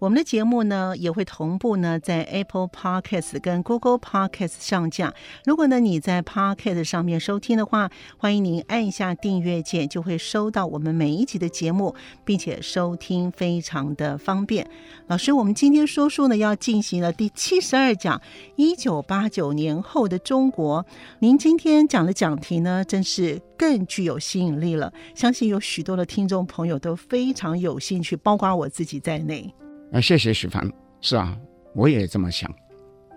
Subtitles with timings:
[0.00, 5.12] 我们的节目呢也会同步呢在 Apple Podcast 跟 Google Podcast 上架。
[5.44, 14.66] 如果呢你在 Podcast 上面收听的话，欢迎您按一下订阅键，就会收到我们每一集的节目，并且收听非常的方便。
[15.06, 18.22] 老师，我们今天说书呢要进行了第七十二讲，
[18.56, 20.86] 一九八九年后的中国。
[21.18, 24.90] 您今天讲的讲题呢，真是更具有吸引力了。
[25.14, 29.54] 相信有许多的听众朋友都非常有兴趣，包括我自己在内。
[29.92, 30.70] 啊，谢谢许凡。
[31.00, 31.36] 是啊，
[31.74, 32.52] 我也这么想。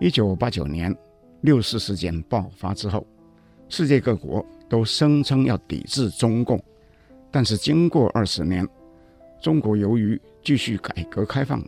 [0.00, 0.94] 一九八九年
[1.42, 3.06] 六四事件爆发之后，
[3.68, 6.60] 世界各国都声称要抵制中共。
[7.30, 8.66] 但是经过二十年，
[9.40, 11.62] 中国由于继续改革开放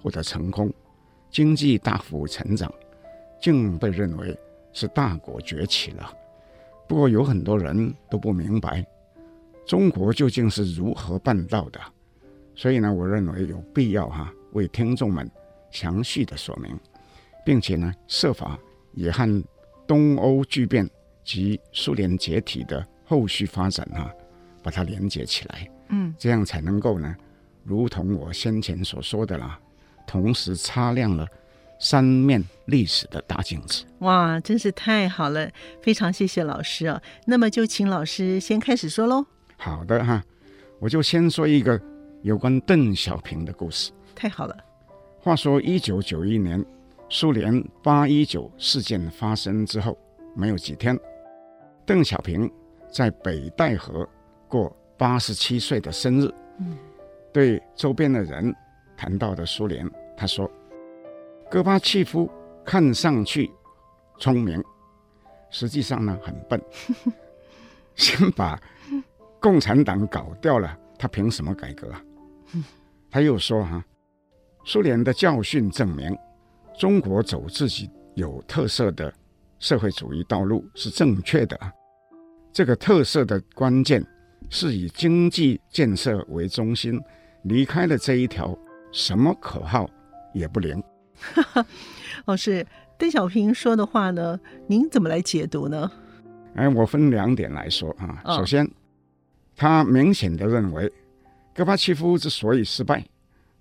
[0.00, 0.72] 获得成功，
[1.28, 2.72] 经济大幅成长，
[3.40, 4.38] 竟被认为
[4.72, 6.08] 是大国崛起了。
[6.86, 8.86] 不过有很多人都不明白，
[9.66, 11.80] 中国究竟是如何办到的。
[12.54, 15.30] 所以呢，我认为有必要哈、为听众们
[15.70, 16.78] 详细的说明，
[17.44, 18.58] 并且呢，设法
[18.92, 19.44] 也和
[19.86, 20.88] 东欧巨变
[21.24, 24.10] 及苏联解体的后续发展啊，
[24.62, 25.68] 把它连接起来。
[25.88, 27.14] 嗯，这样才能够呢，
[27.64, 29.58] 如同我先前所说的啦，
[30.06, 31.26] 同时擦亮了
[31.78, 33.84] 三面历史的大镜子。
[33.98, 35.50] 哇，真是太好了！
[35.82, 37.02] 非常谢谢老师啊。
[37.26, 39.26] 那么就请老师先开始说喽。
[39.56, 40.24] 好的哈，
[40.78, 41.80] 我就先说一个
[42.22, 43.90] 有关邓小平的故事。
[44.14, 44.56] 太好了。
[45.20, 46.64] 话说，一九九一年，
[47.08, 49.96] 苏联八一九事件发生之后，
[50.34, 50.98] 没有几天，
[51.86, 52.50] 邓小平
[52.90, 54.08] 在北戴河
[54.48, 56.28] 过八十七岁的生日。
[56.58, 56.76] 嗯，
[57.32, 58.52] 对周边的人
[58.96, 60.50] 谈到的苏联，他说
[61.48, 62.28] ：“戈巴契夫
[62.64, 63.48] 看上去
[64.18, 64.60] 聪明，
[65.50, 66.60] 实际上呢很笨。
[67.94, 68.60] 先把
[69.40, 72.02] 共产党搞掉了，他凭什么改革啊？”
[73.08, 73.84] 他又说：“哈。”
[74.64, 76.16] 苏联的教训证明，
[76.78, 79.12] 中国走自己有特色的
[79.58, 81.58] 社会主义道路是正确的。
[82.52, 84.04] 这个特色的关键
[84.48, 87.00] 是以经济建设为中心，
[87.44, 88.56] 离开了这一条，
[88.92, 89.88] 什么口号
[90.32, 90.82] 也不灵。
[92.26, 92.66] 老师
[92.98, 94.38] 邓小平说的话呢？
[94.68, 95.90] 您怎么来解读呢？
[96.54, 98.22] 哎，我分两点来说啊。
[98.36, 98.70] 首先，
[99.56, 100.92] 他明显的认为，
[101.54, 103.04] 戈巴契夫之所以失败。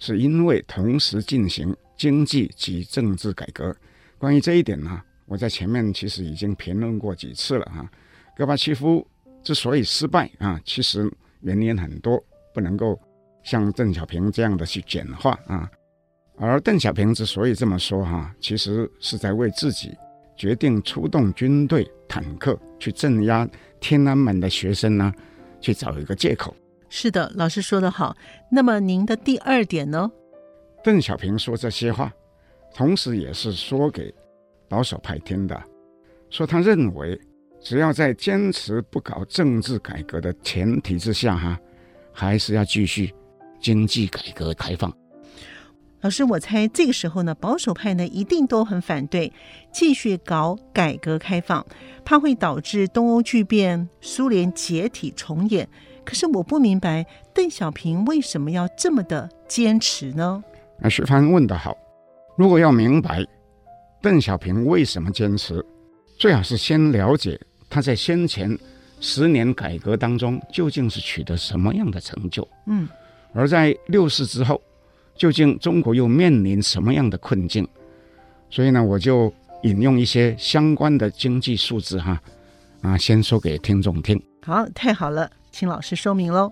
[0.01, 3.73] 是因为同时进行经济及政治改革。
[4.17, 7.87] 关于这一点呢，我在前面其实已经评论过几次了哈。
[8.35, 9.07] 戈巴契夫
[9.43, 11.07] 之所以失败啊，其实
[11.41, 12.19] 原因很多，
[12.51, 12.99] 不能够
[13.43, 15.69] 像邓小平这样的去简化啊。
[16.35, 19.95] 而邓小平之所以这么说哈，其实是在为自己
[20.35, 23.47] 决定出动军队、坦克去镇压
[23.79, 25.13] 天安门的学生呢，
[25.59, 26.55] 去找一个借口。
[26.93, 28.17] 是的，老师说得好。
[28.51, 30.11] 那么您的第二点呢？
[30.83, 32.11] 邓小平说这些话，
[32.75, 34.13] 同时也是说给
[34.67, 35.57] 保守派听的，
[36.29, 37.17] 说他认为，
[37.61, 41.57] 只要在坚持不搞政治改革的前提之下，哈，
[42.11, 43.15] 还是要继续
[43.61, 44.93] 经济改革开放。
[46.01, 49.31] 老师，我猜这个时候呢，保守派呢一定都很反对
[49.71, 51.65] 继续搞改革开放，
[52.03, 55.69] 怕会导致东欧剧变、苏联解体重演。
[56.11, 60.43] 可是我不明白邓小平为什么要这么的坚持呢？
[60.81, 61.73] 啊，徐帆问得好。
[62.35, 63.25] 如果要明白
[64.01, 65.65] 邓小平为什么坚持，
[66.19, 68.59] 最好是先了解他在先前
[68.99, 72.45] 十年改革当中究竟是取得什么样的成就。
[72.65, 72.89] 嗯，
[73.31, 74.61] 而在六四之后，
[75.15, 77.65] 究竟中国又面临什么样的困境？
[78.49, 79.33] 所以呢，我就
[79.63, 82.21] 引用一些相关的经济数字哈，
[82.81, 84.21] 啊，先说给听众听。
[84.41, 85.31] 好，太好了。
[85.51, 86.51] 请老师说明喽。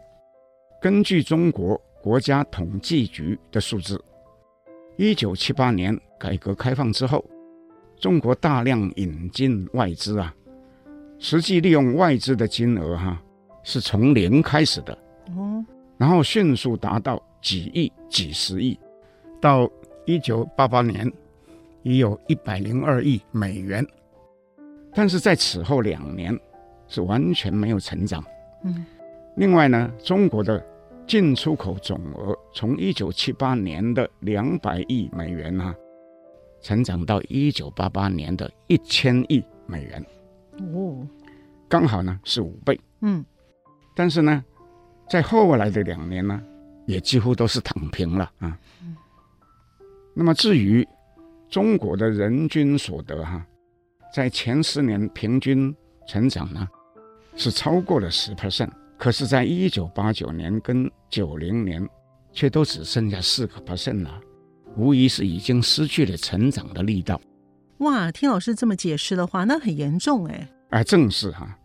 [0.82, 4.02] 根据中国国家统计局的数字，
[4.98, 7.24] 一九七八年改革开放之后，
[7.98, 10.34] 中国大量引进外资啊，
[11.18, 13.24] 实际利用外资的金额哈、啊，
[13.64, 14.94] 是从零开始的，
[15.36, 15.64] 哦，
[15.98, 18.78] 然后迅速达到几亿、几十亿，
[19.42, 19.70] 到
[20.06, 21.12] 一九八八年
[21.84, 23.86] 已有一百零二亿美元，
[24.94, 26.38] 但是在此后两年
[26.88, 28.24] 是完全没有成长。
[28.64, 28.86] 嗯，
[29.36, 30.64] 另外呢，中国的
[31.08, 35.74] 进出口总额从一九七八年的两百亿美元啊，
[36.62, 40.06] 成长到一九八八年的一千亿美元，
[40.74, 41.08] 哦，
[41.68, 42.80] 刚好呢是五倍。
[43.02, 43.26] 嗯，
[43.96, 44.44] 但是呢，
[45.10, 46.42] 在后来的两年呢，
[46.86, 48.60] 也几乎都是躺平了啊。
[48.84, 48.96] 嗯，
[50.14, 50.88] 那么至于
[51.50, 53.44] 中国的人均所得哈，
[54.14, 55.74] 在前十年平均
[56.06, 56.68] 成长呢，
[57.40, 61.88] 是超过了十 percent，可是，在一九八九年跟九零年，
[62.34, 64.20] 却都只剩下四个 percent 了，
[64.76, 67.20] 无疑是已经失去了成长的力道。
[67.78, 70.50] 哇，听老师这么解释的话，那很严重哎。
[70.72, 71.58] 哎，正是哈。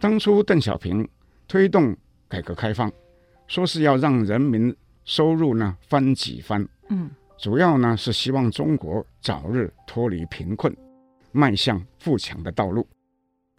[0.00, 1.08] 当初邓小平
[1.46, 1.96] 推动
[2.28, 2.90] 改革开放，
[3.46, 4.74] 说是要让人民
[5.04, 7.08] 收入呢翻几番，嗯，
[7.38, 10.76] 主要呢是希望中国早日脱离贫困，
[11.30, 12.84] 迈向富强的道路。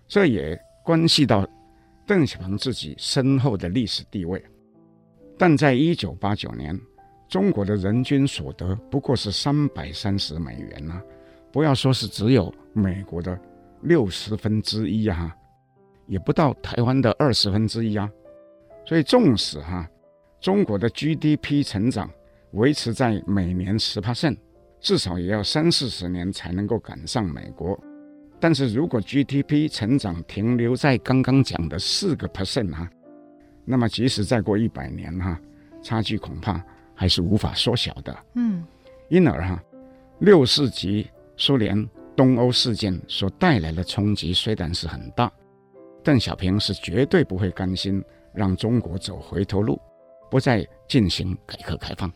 [0.10, 1.48] 这也关系到
[2.06, 4.44] 邓小平自己深厚的历史地位，
[5.38, 6.78] 但在一九八九年，
[7.30, 11.02] 中国的人均所得不过是三百三十美元啊，
[11.54, 13.40] 不要说是只有美国的
[13.82, 15.34] 六十分之一啊，
[16.06, 18.10] 也不到台湾的二十分之一啊，
[18.86, 19.90] 所以纵使哈，
[20.42, 22.12] 中国的 GDP 成长
[22.52, 24.38] 维持在每年十帕森
[24.82, 27.82] 至少也要三四十年才能够赶上美国。
[28.44, 32.90] 但是如果 GDP 成长停留在刚刚讲的四个 percent 哈，
[33.64, 35.40] 那么即使再过一百年哈，
[35.82, 36.62] 差距恐怕
[36.94, 38.14] 还是无法缩小的。
[38.36, 38.62] 嗯，
[39.08, 39.64] 因而哈，
[40.20, 41.08] 六四级
[41.38, 45.32] 苏联东欧事件所带来的冲击虽然是很大，
[46.04, 48.04] 邓小平是绝对不会甘心
[48.34, 49.80] 让中国走回头路，
[50.30, 52.12] 不再进行改革开放。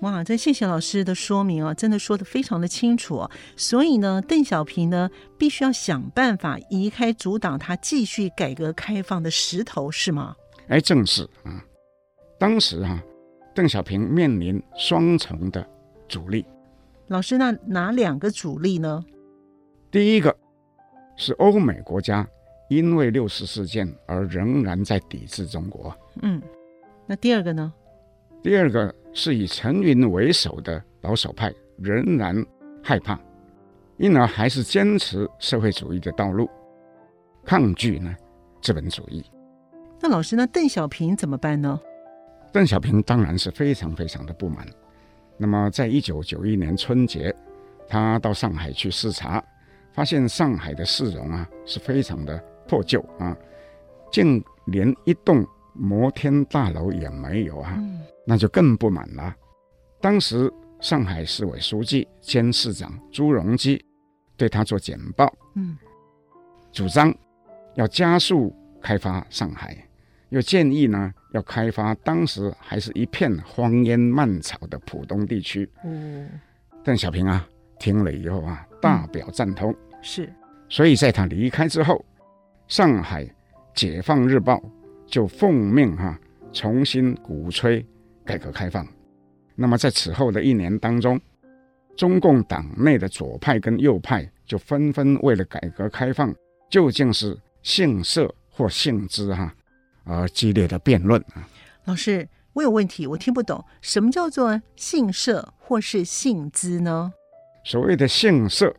[0.00, 3.30] 哇，这谢谢老师的说明啊，真的说的非常的清楚啊。
[3.56, 5.08] 所以呢，邓小平呢，
[5.38, 10.36] 必须要想办法移开阻挡他继续改革开放的石头，是吗？
[10.68, 11.64] 哎，正是啊。
[12.38, 13.02] 当时啊，
[13.54, 15.66] 邓小平面临双重的
[16.08, 16.44] 阻力。
[17.06, 19.04] 老师，那哪两个阻力呢？
[19.90, 20.36] 第一个
[21.16, 22.28] 是欧美国家
[22.68, 25.96] 因为六四事件而仍然在抵制中国。
[26.22, 26.42] 嗯，
[27.06, 27.72] 那第二个呢？
[28.42, 32.44] 第二个是以陈云为首的保守派仍然
[32.82, 33.18] 害怕，
[33.96, 36.50] 因而还是坚持社会主义的道路，
[37.44, 38.14] 抗拒呢
[38.60, 39.24] 资本主义。
[40.00, 41.80] 那老师，那邓小平怎么办呢？
[42.52, 44.66] 邓小平当然是非常非常的不满。
[45.36, 47.34] 那么，在一九九一年春节，
[47.88, 49.42] 他到上海去视察，
[49.92, 52.36] 发现上海的市容啊是非常的
[52.68, 53.36] 破旧啊，
[54.12, 57.74] 竟连一栋摩天大楼也没有啊。
[57.78, 59.34] 嗯那就更不满了。
[60.00, 63.82] 当时上海市委书记兼市长朱镕基
[64.36, 65.76] 对他做简报，嗯，
[66.72, 67.14] 主张
[67.74, 69.76] 要加速开发上海，
[70.28, 75.70] 又建议呢要开发当时还是一片荒烟蔓草的浦东地区。
[75.84, 76.28] 嗯，
[76.82, 77.48] 邓小平啊
[77.78, 80.32] 听了以后啊大表赞同，嗯，是。
[80.68, 82.04] 所以在他离开之后，
[82.68, 83.26] 上海
[83.74, 84.62] 解放日报
[85.06, 86.20] 就奉命哈、啊、
[86.52, 87.84] 重新鼓吹。
[88.24, 88.86] 改革开放，
[89.54, 91.20] 那么在此后的一年当中，
[91.96, 96.34] 中共党内的左派跟右派就纷纷为了改革开放
[96.70, 99.54] 究竟是姓社或姓资哈，
[100.04, 101.48] 而激烈的辩论啊。
[101.84, 107.12] 老师，我有问题，我听不懂，什么叫做姓社或是姓资呢？
[107.64, 108.74] 所谓的姓社，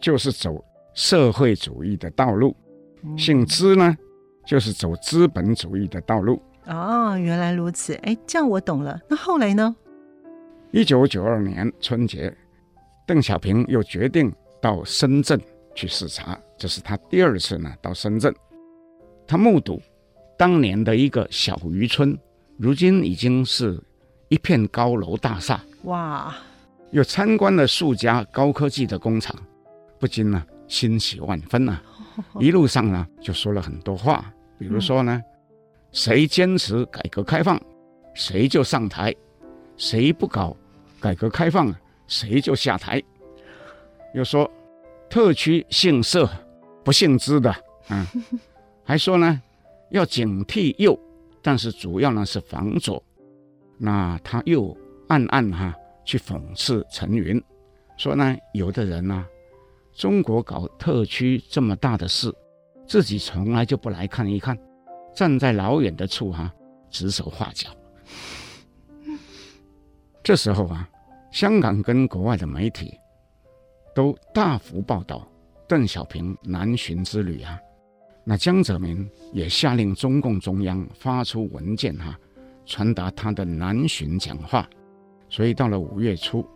[0.00, 0.64] 就是走
[0.94, 2.54] 社会主义的道路；
[3.02, 3.96] 嗯、姓资呢，
[4.46, 6.40] 就是走资本主义的道路。
[6.66, 9.00] 哦，原来如此，哎，这样我懂了。
[9.08, 9.74] 那后来呢？
[10.72, 12.36] 一九九二年春节，
[13.06, 15.40] 邓小平又决定到深圳
[15.76, 18.34] 去视察，这是他第二次呢到深圳。
[19.28, 19.80] 他目睹
[20.36, 22.18] 当年的一个小渔村，
[22.58, 23.80] 如今已经是
[24.28, 25.60] 一片高楼大厦。
[25.84, 26.34] 哇！
[26.90, 29.36] 又参观了数家高科技的工厂，
[30.00, 31.82] 不禁呢欣喜万分呐、啊。
[32.40, 35.14] 一路上呢就说了很多话，比如说呢。
[35.14, 35.32] 嗯
[35.96, 37.58] 谁坚持改革开放，
[38.12, 39.10] 谁就上台；
[39.78, 40.54] 谁不搞
[41.00, 41.74] 改革开放，
[42.06, 43.02] 谁就下台。
[44.12, 44.48] 又说，
[45.08, 46.28] 特区姓社
[46.84, 47.50] 不姓资的，
[47.88, 48.06] 嗯，
[48.84, 49.40] 还说呢，
[49.88, 51.00] 要警惕右，
[51.40, 53.02] 但是主要呢是防左。
[53.78, 54.76] 那他又
[55.08, 55.74] 暗暗哈
[56.04, 57.42] 去讽刺陈云，
[57.96, 59.24] 说呢，有的人呢，
[59.94, 62.30] 中国搞特区这么大的事，
[62.86, 64.58] 自己从来就不来看一看，
[65.16, 66.52] 站在老远的处哈、
[66.90, 67.70] 指手画脚。
[70.22, 70.86] 这时候啊，
[71.30, 72.92] 香港跟国外的媒体
[73.94, 75.26] 都大幅报道
[75.66, 77.58] 邓小平南巡之旅啊。
[78.24, 82.14] 那江泽民也下令中共中央发出文件哈、
[82.66, 84.68] 传达他的南巡讲话。
[85.30, 86.46] 所以到了五月初，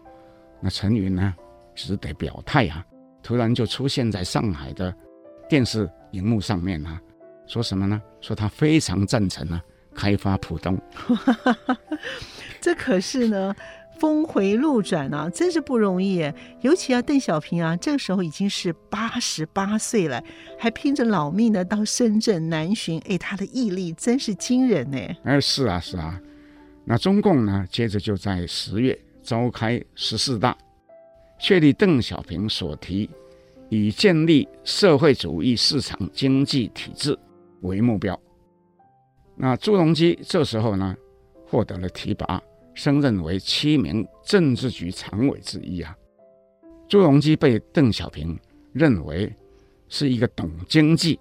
[0.60, 1.34] 那陈云呢，
[1.74, 2.84] 只得表态啊，
[3.22, 4.94] 突然就出现在上海的
[5.48, 7.00] 电视荧幕上面啊，
[7.50, 8.00] 说什么呢？
[8.20, 9.60] 说他非常赞成啊，
[9.92, 10.80] 开发浦东。
[12.62, 13.52] 这可是呢。
[13.98, 16.32] 峰回路转啊，真是不容易！
[16.62, 20.24] 尤其啊，邓小平啊，这个时候已经是八十八岁了，
[20.58, 24.96] 还拼着老命的到深圳南巡，哎，他的毅力真是惊人呢！
[25.24, 26.18] 哎，是啊，是啊。
[26.86, 30.56] 那中共呢，接着就在十月召开十四大，
[31.38, 33.10] 确立邓小平所提
[33.68, 37.18] 以建立社会主义市场经济体制
[37.62, 38.18] 为目标。
[39.36, 40.96] 那朱镕基这时候呢，
[41.46, 42.40] 获得了提拔。
[42.72, 45.94] 升任为七名政治局常委之一啊，
[46.88, 48.38] 朱镕基被邓小平
[48.72, 49.30] 认为
[49.88, 51.18] 是一个懂经济、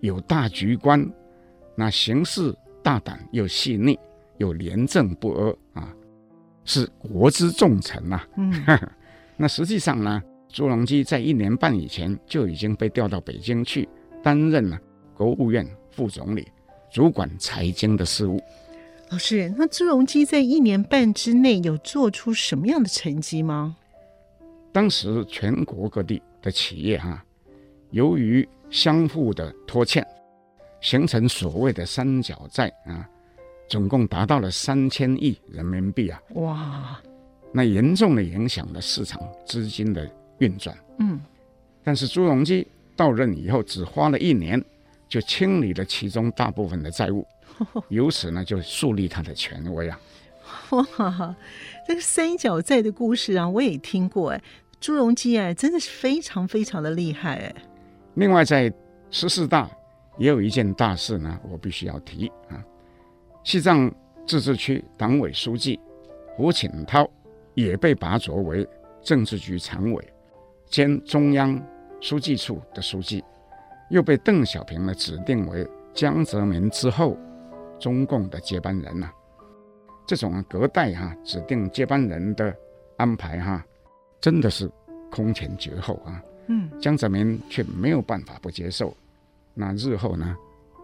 [0.00, 1.08] 有大局观、
[1.76, 2.52] 那行事
[2.82, 3.96] 大胆又细腻、
[4.38, 5.94] 又廉政不阿啊，
[6.64, 8.28] 是国之重臣呐、啊。
[8.38, 8.66] 嗯，
[9.36, 13.86] 那实际上呢，朱镕基在一年半以前就已经被调到北京去
[14.22, 14.80] 担任了
[15.16, 16.46] 国务院副总理，
[16.90, 18.38] 主管财经的事务。
[19.10, 23.76] 老师，那朱镕基在一年半之内有做出什么样的成绩吗？
[24.72, 27.24] 当时全国各地的企业哈、啊，
[27.92, 30.06] 由于相互的拖欠，
[30.82, 33.08] 形成所谓的三角债啊，
[33.70, 36.20] 总共达到了三千亿人民币啊！
[36.34, 37.00] 哇，
[37.52, 40.76] 那严重的影响了市场资金的运转。
[40.98, 41.18] 嗯，
[41.82, 44.62] 但是朱镕基到任以后，只花了一年，
[45.08, 47.26] 就清理了其中大部分的债务。
[47.88, 49.98] 由此呢，就树立他的权威啊！
[50.70, 51.34] 哇，
[51.86, 54.42] 这个三角债的故事啊，我也听过哎。
[54.78, 57.54] 朱镕基哎，真的是非常非常的厉害哎。
[58.14, 58.70] 另外，在
[59.10, 59.70] 十四大
[60.18, 62.62] 也有一件大事呢，我必须要提啊。
[63.42, 63.90] 西藏
[64.26, 65.80] 自治区党委书记
[66.34, 67.08] 胡锦涛
[67.54, 68.68] 也被拔擢为
[69.02, 70.12] 政治局常委
[70.68, 71.58] 兼中央
[72.00, 73.24] 书记处的书记，
[73.90, 77.16] 又被邓小平呢指定为江泽民之后。
[77.78, 79.12] 中共的接班人呐、啊，
[80.06, 82.56] 这种隔代哈、啊、指定接班人的
[82.96, 83.66] 安排哈、啊，
[84.18, 84.66] 真的是
[85.10, 86.18] 空前绝后啊。
[86.46, 88.96] 嗯，江泽民却没有办法不接受，
[89.52, 90.34] 那日后呢，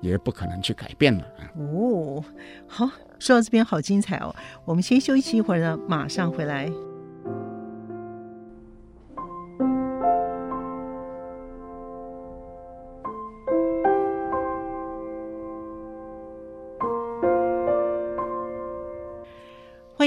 [0.03, 1.49] 也不可能去改变了啊。
[1.57, 2.23] 哦，
[2.69, 6.71] 好，说到这边好精彩哦，我们先休息一会儿呢，马上回来。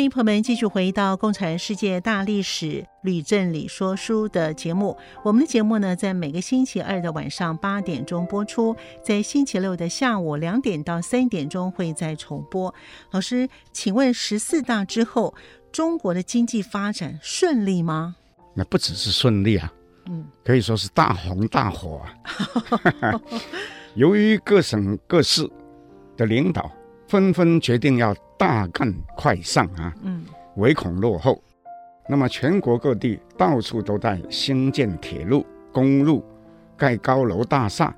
[0.06, 4.96] 迎朋友们继续回到《共产世界大历史吕振理说书》的节目。
[5.24, 12.74] 我们的节目呢，在每个星期二的晚上八点钟播出，在星期六的下午两点到三点钟会再重播。
[13.10, 15.34] 老师，请问十四大之后，
[15.72, 18.16] 中国的经济发展顺利吗？
[18.54, 19.74] 那不只是顺利啊，
[20.08, 22.06] 嗯，可以说是大红大火
[23.02, 23.20] 啊。
[23.96, 25.50] 由于各省各市
[26.16, 26.72] 的领导
[27.08, 28.16] 纷纷决定要。
[28.38, 29.94] 大干快上啊！
[30.04, 30.26] 嗯，
[30.58, 31.42] 唯恐落后。
[32.08, 36.24] 那么全国各地到处都在兴建铁路、公路，
[36.78, 37.96] 盖高楼大厦，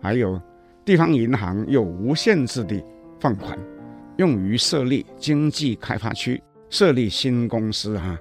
[0.00, 0.40] 还有
[0.84, 2.84] 地方银行又无限制地
[3.18, 3.58] 放款，
[4.18, 8.18] 用于设立经济开发区、设立新公司哈、啊。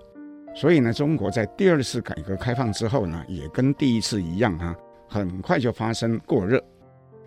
[0.56, 4.76] 所以呢，中国在第二次改革开放之后呢，也跟第一次一样哈、啊，
[5.08, 6.60] 很快就发生过热，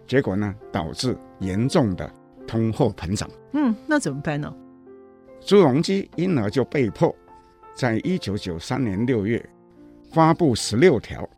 [0.09, 2.12] 结果呢，导致严重的。
[2.47, 4.53] 通货膨胀，嗯，那怎么办呢？
[5.41, 7.15] 朱镕基因而就被迫
[7.75, 9.45] 在一九九三年六月
[10.11, 11.29] 发布十六条，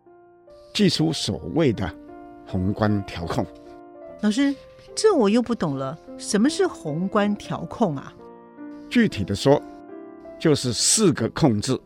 [0.75, 1.91] 祭出所谓的
[2.47, 3.47] 宏观调控。
[4.21, 4.55] 老师，
[4.95, 8.13] 这我又不懂了，什么是宏观调控啊？
[8.91, 9.61] 具体的说，
[10.39, 11.79] 就是四个控制，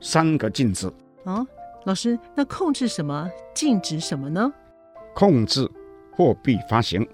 [0.00, 0.86] 三个禁止。
[1.24, 1.46] 啊，
[1.84, 4.52] 老师，那控制什么，禁止什么呢？
[5.14, 5.70] 控制
[6.14, 7.06] 货币发行，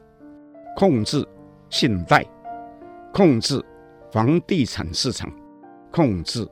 [0.77, 1.27] 控制。
[1.70, 2.25] 信贷，
[3.12, 3.64] 控制
[4.10, 5.30] 房地产市场，
[5.90, 6.46] 控制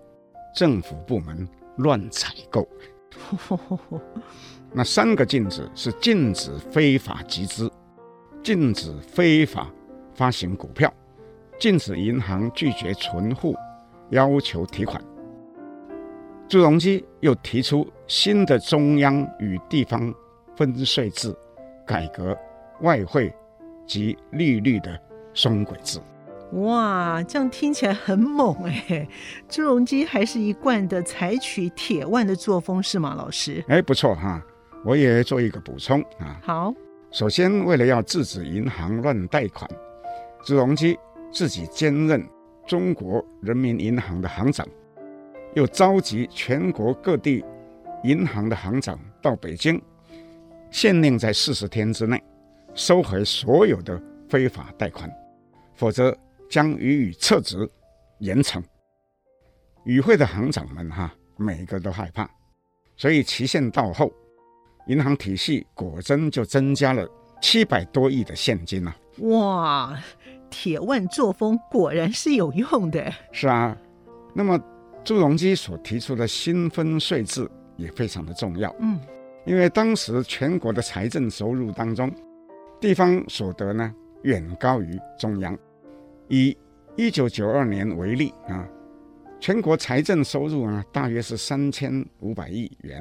[0.54, 2.66] 政府部门乱采购。
[4.72, 7.70] 那三个禁止是禁止非法集资，
[8.42, 9.70] 禁止非法
[10.14, 10.92] 发行股票，
[11.58, 13.54] 禁止银行拒绝存户
[14.10, 15.02] 要求提款。
[16.48, 20.14] 朱镕基又提出新的中央与地方
[20.54, 21.34] 分税制，
[21.86, 22.36] 改革
[22.82, 23.34] 外汇
[23.86, 25.00] 及利率的
[25.36, 26.00] 双轨制。
[26.52, 29.06] 哇，这样听起来很猛哎！
[29.48, 33.62] 朱镕基还是一贯的采取铁腕的作风是吗，老师？
[33.68, 34.40] 哎，不错哈，
[34.84, 36.40] 我也做一个补充啊。
[36.42, 36.72] 好，
[37.10, 39.68] 首先为了要制止银行乱贷款，
[40.44, 40.96] 朱镕基
[41.32, 42.24] 自己兼任
[42.64, 44.64] 中国人民银行的行长，
[45.54, 47.44] 又召集全国各地
[48.04, 49.82] 银行的行长到北京，
[50.70, 52.22] 限令在四十天之内
[52.72, 55.10] 收回所有的非法贷款，
[55.76, 56.16] 否则。
[56.48, 57.68] 将予以撤职、
[58.20, 58.62] 严惩。
[59.84, 62.30] 与会的行长们哈，每个都害怕，
[62.96, 64.12] 所以期限到后，
[64.86, 67.04] 银行体系果真就增加了
[67.42, 68.96] 七百多亿的现金了。
[69.22, 69.98] 哇，
[70.48, 73.12] 铁腕作风果然是有用的。
[73.32, 73.76] 是啊，
[74.32, 74.56] 那么
[75.02, 78.72] 朱镕基所提出的新分税制也非常的重要。
[78.78, 79.00] 嗯，
[79.44, 82.08] 因为当时全国的财政收入当中，
[82.80, 83.92] 地方所得呢
[84.26, 85.56] 远高于中央。
[86.28, 86.56] 以
[86.96, 88.68] 一九九二年为例啊，
[89.38, 93.00] 全国财政收入呢大约是三千五百亿元，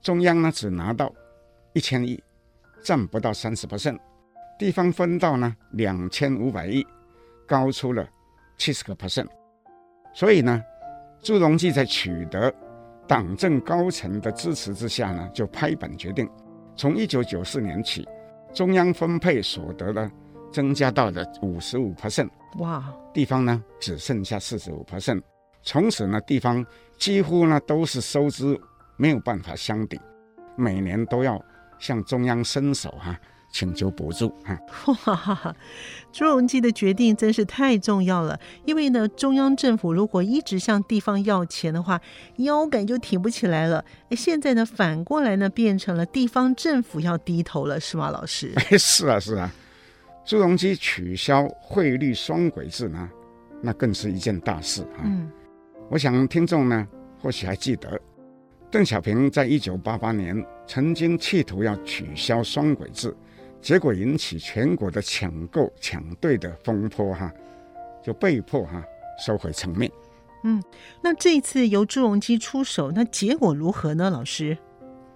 [0.00, 1.12] 中央呢只拿到
[1.74, 2.18] 一千亿，
[2.82, 3.98] 占不到三十 percent，
[4.58, 6.86] 地方分到呢两千五百亿，
[7.46, 8.08] 高出了
[8.56, 9.28] 七十个 percent。
[10.14, 10.64] 所以呢，
[11.20, 12.50] 朱镕基在取得
[13.06, 16.26] 党政高层的支持之下呢，就拍板决定，
[16.74, 18.08] 从一九九四年起，
[18.54, 20.10] 中央分配所得的。
[20.52, 22.28] 增加到了五十五 percent，
[22.58, 22.84] 哇！
[23.12, 25.22] 地方呢只剩下四十五 percent，
[25.62, 26.64] 从此呢地方
[26.98, 28.58] 几乎呢都是收支
[28.96, 29.98] 没有办法相抵，
[30.56, 31.42] 每年都要
[31.78, 33.20] 向中央伸手哈、啊，
[33.52, 34.58] 请求补助哈。
[35.06, 35.56] 哇！
[36.12, 42.00] 朱镕基的决定真是太重要了，因为呢中央政府如果一直向地方要钱的话，
[42.36, 43.84] 腰杆就挺不起来了。
[44.10, 48.52] 哎，现在呢反过来呢变成了地方政府要低头了，是吗，老师？
[48.56, 49.50] 哎， 是啊，是啊。
[50.30, 53.10] 朱镕基取消汇率双轨制呢，
[53.60, 55.02] 那更是一件大事啊。
[55.02, 55.28] 嗯，
[55.88, 56.86] 我想听众呢
[57.20, 58.00] 或许还记得，
[58.70, 63.12] 邓小平在一九八八年曾经企图要取消双轨制，
[63.60, 67.32] 结果引起全国的抢购抢兑的风波哈，
[68.00, 68.84] 就被迫哈
[69.18, 69.90] 收回成命。
[70.44, 70.62] 嗯，
[71.02, 74.08] 那这一次由朱镕基出手，那结果如何呢？
[74.08, 74.56] 老师，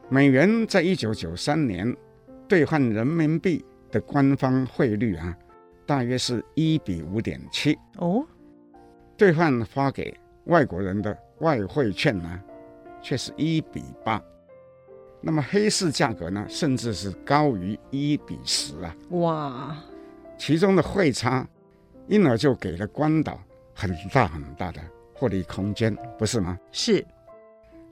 [0.08, 1.96] 美元在一九九三年
[2.48, 3.64] 兑换人民币。
[3.94, 5.38] 的官方汇率啊，
[5.86, 8.26] 大约是一比五点七哦。
[9.16, 10.12] 兑换发给
[10.46, 12.42] 外国人的外汇券呢，
[13.00, 14.20] 却是一比八。
[15.20, 18.96] 那么黑市价格呢，甚至是高于一比十啊！
[19.10, 19.76] 哇，
[20.36, 21.46] 其中的汇差，
[22.08, 23.40] 因而就给了关岛
[23.72, 24.80] 很大很大的
[25.14, 26.58] 获利空间，不是吗？
[26.72, 27.06] 是。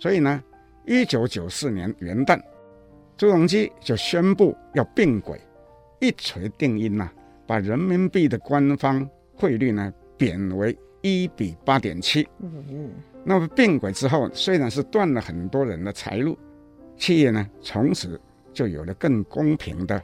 [0.00, 0.42] 所以呢，
[0.84, 2.42] 一九九四年元旦，
[3.16, 5.40] 朱镕基就宣布要并轨。
[6.02, 7.08] 一锤定音呐、
[7.46, 12.28] 把人民币的官方汇率呢贬为一比八点七。
[13.22, 16.36] 那么并轨之后，虽然是断了很多人的财路，
[16.96, 18.20] 企业呢从此
[18.52, 20.02] 就有了更公平的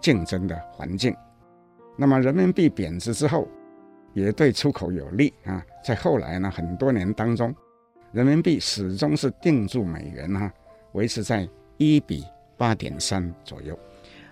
[0.00, 1.14] 竞争的环境。
[1.94, 3.46] 那么人民币贬值之后，
[4.14, 5.62] 也对出口有利啊。
[5.84, 7.54] 在后来呢很多年当中，
[8.12, 10.54] 人民币始终是定住美元哈、啊，
[10.92, 12.24] 维持在一比
[12.56, 13.78] 八点三左右。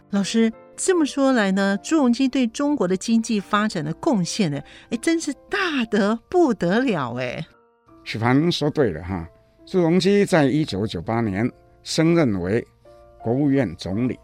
[0.08, 0.50] 老师。
[0.76, 7.46] 这么说来呢，朱镕基对中国的经济发展的贡献呢，哎，真是大得不得了哎。
[8.02, 9.28] 许凡说对了哈，
[9.64, 11.48] 朱镕基在一九九八年
[11.84, 12.66] 升任为
[13.20, 14.18] 国务院总理。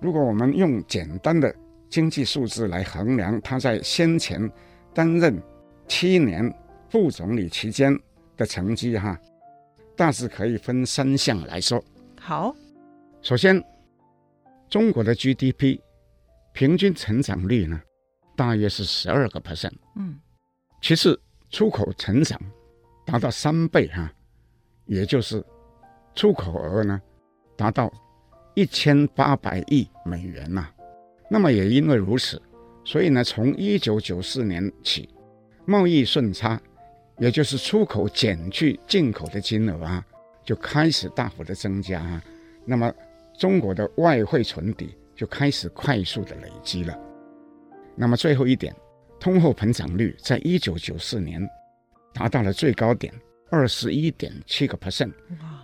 [0.00, 1.54] 如果我们用简单的
[1.88, 4.50] 经济数字来衡量他在先前
[4.92, 5.40] 担任
[5.86, 6.52] 七年
[6.90, 7.96] 副总理期间
[8.36, 9.18] 的成绩哈，
[9.96, 11.82] 大致可以分三项来说。
[12.20, 12.54] 好，
[13.22, 13.62] 首先
[14.68, 15.78] 中国的 GDP。
[16.52, 17.80] 平均成长率呢，
[18.36, 19.72] 大约是十二个 percent。
[19.96, 20.18] 嗯，
[20.80, 21.18] 其次
[21.50, 22.38] 出口成长
[23.06, 24.12] 达到三倍哈、啊，
[24.84, 25.42] 也就是
[26.14, 27.00] 出口额呢
[27.56, 27.92] 达到
[28.54, 30.74] 一千八百亿美元呐、啊。
[31.30, 32.40] 那么也因为如此，
[32.84, 35.08] 所以呢，从一九九四年起，
[35.64, 36.60] 贸易顺差，
[37.18, 40.04] 也就是出口减去进口的金额啊，
[40.44, 42.22] 就开始大幅的增加啊。
[42.66, 42.92] 那么
[43.38, 44.94] 中国的外汇存底。
[45.14, 46.98] 就开始快速的累积了。
[47.94, 48.74] 那么最后一点，
[49.20, 51.46] 通货膨胀率在一九九四年
[52.12, 53.12] 达到了最高点
[53.50, 55.12] 二十一点七个 percent，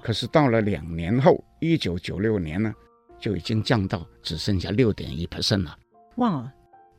[0.03, 2.73] 可是到了两年后，一九九六年呢，
[3.19, 5.77] 就已经降到只剩下六点一 percent 了。
[6.17, 6.53] 哇，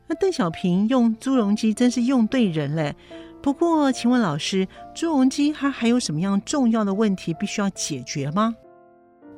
[0.07, 2.95] 那邓小平用朱镕基真是用对人嘞。
[3.41, 8.55] 不过，请问老师，朱镕基他还有什么样重要的问题必须要解决吗？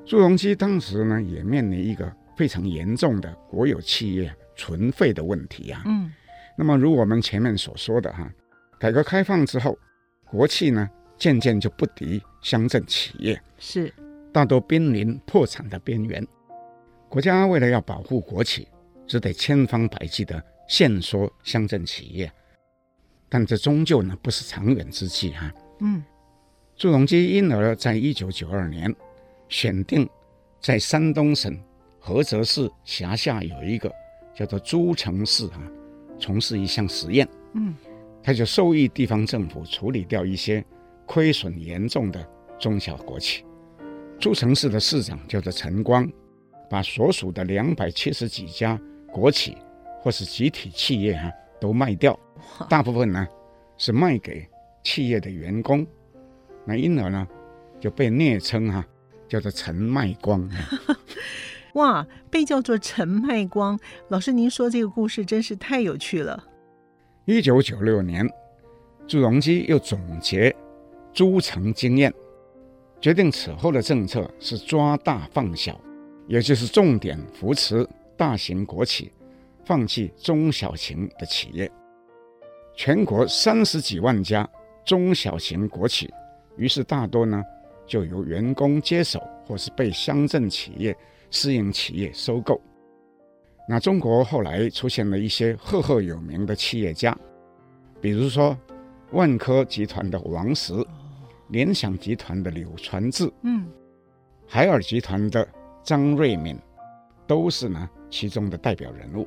[0.06, 5.84] 朱镕基当时呢，也面临一个非常严重的国有企业存废的问题啊。
[5.86, 6.12] 嗯，
[6.58, 8.28] 那么如我们前面所说的哈，
[8.80, 9.78] 改革开放之后，
[10.26, 13.94] 国企呢渐渐就不敌乡镇企业，是
[14.34, 16.28] 大多濒临破产的边缘。
[17.08, 18.68] 国家为了要保护国企，
[19.06, 22.32] 只得千方百计的限缩乡镇企业，
[23.30, 25.54] 但这终究呢不是长远之计哈。
[25.82, 26.04] 嗯，
[26.76, 28.92] 朱镕基因而在一九九二年
[29.48, 30.10] 选定
[30.60, 31.56] 在山东省
[32.04, 33.92] 菏泽市辖下有一个
[34.34, 35.62] 叫做诸城市啊，
[36.20, 37.28] 从事一项实验。
[37.54, 37.76] 嗯，
[38.24, 40.64] 他就授意地方政府处理掉一些
[41.06, 42.26] 亏损严重的
[42.60, 43.46] 中小国企。
[44.20, 46.10] 诸城市的市长叫做陈光，
[46.70, 48.80] 把所属的两百七十几家。
[49.12, 49.58] 国企
[50.00, 52.18] 或是集体企业哈、啊、都卖掉，
[52.70, 53.28] 大部分呢
[53.76, 54.48] 是卖给
[54.86, 55.86] 企业的员工，
[56.64, 57.28] 那因而呢
[57.78, 58.88] 就被昵称哈、啊、
[59.28, 60.50] 叫做陈卖光。
[61.74, 63.80] 哇，被叫做陈麦光，
[64.10, 66.44] 老师您说这个故事真是太有趣了。
[67.26, 68.28] 一九九六年，
[69.08, 70.56] 朱镕基又总结
[71.14, 72.14] 诸城经验，
[73.00, 75.80] 决定此后的政策是抓大放小，
[76.28, 77.88] 也就是重点扶持。
[78.18, 79.12] 大型国企
[79.66, 81.72] 放弃中小型的企业，
[82.76, 84.48] 全国三十几万家
[84.86, 86.14] 中小型国企，
[86.56, 87.44] 于是大多呢
[87.88, 90.96] 就由员工接手，或是被乡镇企业、
[91.32, 92.62] 私营企业收购。
[93.68, 97.18] 那中国后来出现了一些赫赫有名的企业家，
[98.00, 98.56] 比如说
[99.12, 100.74] 万科集团的王石，
[101.48, 103.66] 联想集团的柳传志，嗯，
[104.48, 105.48] 海尔集团的
[105.82, 106.56] 张瑞敏，
[107.26, 107.90] 都是呢。
[108.14, 109.26] 其中的代表人物。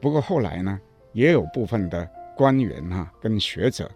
[0.00, 0.80] 不过后来呢，
[1.12, 3.86] 也有部分的官员哈、啊、跟学者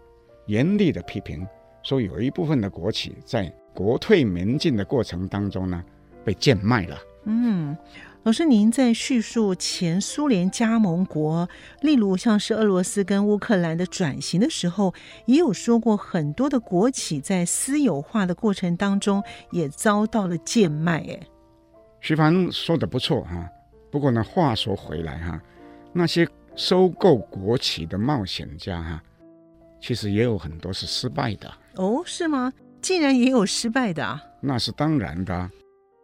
[0.45, 1.43] 严厉的批评，
[1.81, 5.83] 说有一部分的国企在国退民进的过程当中呢
[6.23, 6.95] 被贱卖了。
[7.29, 7.77] 嗯，
[8.23, 11.49] 老师，您在叙述前苏联加盟国，
[11.81, 14.93] 例如像是俄罗斯跟乌克兰的转型的时候，
[15.25, 20.99] 也有说过很多的国企在私有化的过程当中也遭到了贱卖。
[20.99, 21.19] 哎，
[21.99, 23.49] 徐凡说的不错哈、啊。
[23.91, 25.41] 不过呢，话说回来哈，
[25.91, 29.03] 那些收购国企的冒险家哈，
[29.81, 31.53] 其实也有很多是失败的。
[31.75, 32.53] 哦，是吗？
[32.81, 34.23] 竟然也有失败的啊？
[34.39, 35.49] 那是当然的。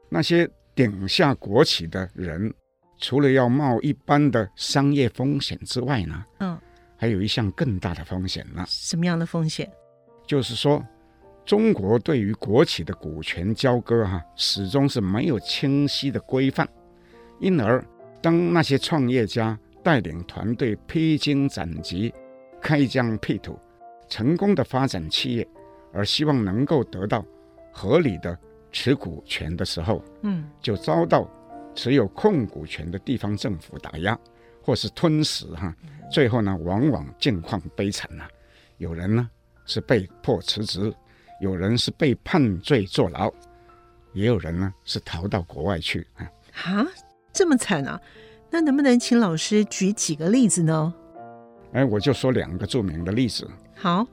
[0.10, 2.54] 那些顶下国企的人，
[2.98, 6.58] 除了要冒一般的商业风险之外呢，嗯，
[6.98, 8.64] 还有一项更大的风险呢。
[8.68, 9.72] 什么样的风险？
[10.26, 10.84] 就是说，
[11.46, 16.68] 中国对于国企的股权交割哈，始终是没有清晰的规范。
[17.40, 17.84] 因而，
[18.22, 22.14] 当那些创业家带领团队披荆斩棘、
[22.62, 23.60] 开疆辟土，
[24.08, 25.48] 成功的发展企业，
[25.92, 27.26] 而希望能够得到
[27.72, 28.38] 合理的
[28.74, 31.26] 持股权的时候，嗯，就遭到
[31.74, 34.20] 持有控股权的地方政府打压，
[34.62, 35.74] 或是吞食哈。
[36.12, 38.28] 最后呢，往往境况悲惨呐。
[38.78, 39.30] 有人呢
[39.66, 40.94] 是被迫辞职，
[41.40, 43.32] 有人是被判罪坐牢，
[44.12, 46.28] 也有人呢是逃到国外去啊。
[46.52, 46.86] 哈？
[47.32, 48.00] 这么惨啊！
[48.52, 50.94] 那能不能请老师举几个例子呢？
[51.72, 53.50] 哎，我就说两个著名的例子。
[53.76, 54.06] 好，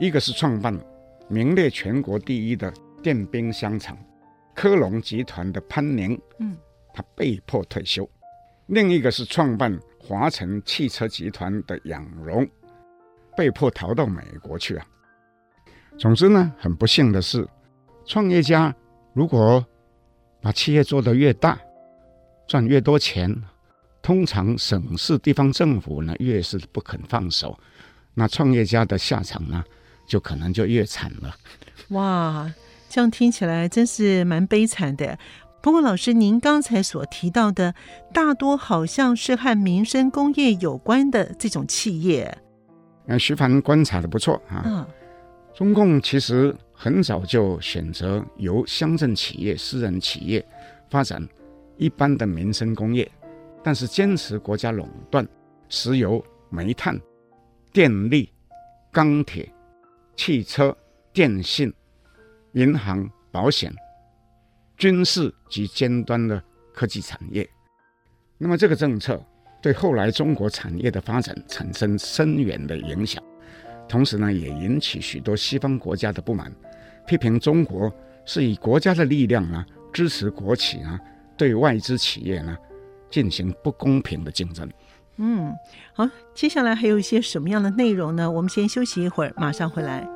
[0.00, 0.76] 一个是创办
[1.28, 2.72] 名列全国第一的
[3.06, 3.96] 电冰箱厂
[4.52, 6.56] 科隆集团的潘宁，嗯，
[6.92, 8.02] 他被迫退休；
[8.66, 12.44] 另一个是创办华晨汽车集团的杨荣，
[13.36, 14.84] 被迫逃到美国去啊。
[15.96, 17.46] 总之呢，很不幸的是，
[18.04, 18.74] 创业家
[19.12, 19.64] 如果
[20.42, 21.56] 把企业做得越大，
[22.48, 23.32] 赚越多钱，
[24.02, 27.56] 通常省市地方政府呢越是不肯放手，
[28.14, 29.62] 那创业家的下场呢
[30.08, 31.32] 就可能就越惨了。
[31.90, 32.52] 哇，
[32.96, 35.18] 这样听起来真是蛮悲惨的。
[35.60, 37.74] 不过老师，您刚才所提到的
[38.10, 42.34] 大多好像是和民生工业有关的这种企业。
[43.04, 44.62] 那徐凡观察的不错啊。
[44.64, 44.86] 嗯，
[45.54, 50.42] 中共其实很早就选择由乡镇企业、私人企业
[50.88, 51.22] 发展。
[51.76, 53.06] 一般的民生工业，
[53.62, 55.28] 但是坚持国家垄断
[55.68, 56.98] 石油、煤炭、
[57.74, 58.32] 电力、
[58.90, 59.52] 钢铁、
[60.16, 60.74] 汽车、
[61.12, 61.70] 电信、
[62.56, 63.70] 银行、保险、
[64.78, 66.42] 军事及尖端的
[66.72, 67.46] 科技产业。
[68.38, 69.22] 那么这个政策
[69.60, 73.22] 对后来中国产业的发展产生深远的影响，
[73.86, 76.50] 同时呢，也引起许多西方国家的不满，
[77.06, 77.92] 批评中国
[78.24, 80.98] 是以国家的力量呢支持国企啊。
[81.36, 82.56] 对外资企业呢，
[83.10, 84.66] 进行不公平的竞争。
[85.18, 85.54] 嗯，
[85.92, 88.30] 好，接下来还有一些什么样的内容呢？
[88.30, 90.15] 我们先休息一会儿，马上回来。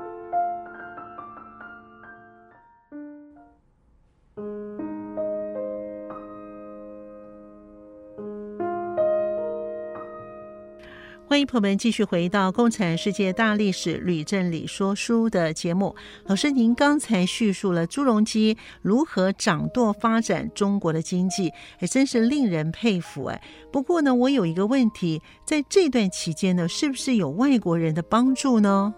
[11.31, 15.95] 欢迎朋友们继续回到《共产世界大历史吕振理说书》的节目。
[16.25, 23.41] 老师，您刚才叙述了朱镕基如何掌舵发展中国的经济，还真是令人佩服哎。
[23.71, 28.93] 不过呢，我有一个问题，在这段期间呢，是不是有外国人的帮助呢？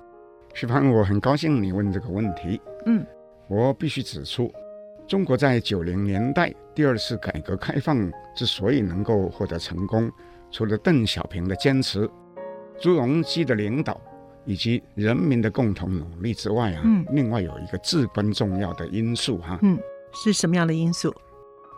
[0.55, 2.59] 徐帆，我很高兴你问这个问题。
[2.87, 3.05] 嗯，
[3.47, 4.51] 我必须指出，
[5.07, 10.11] 中国在九零年代第二次改革开放之所以能够获得成功，
[10.51, 12.09] 除了邓小平的坚持。
[12.83, 13.99] 朱镕基的领导
[14.45, 19.79] 以及人民的共同努力之外啊，嗯，另外有一个至关重要的因素哈，嗯，
[20.13, 21.15] 是什么样的因素？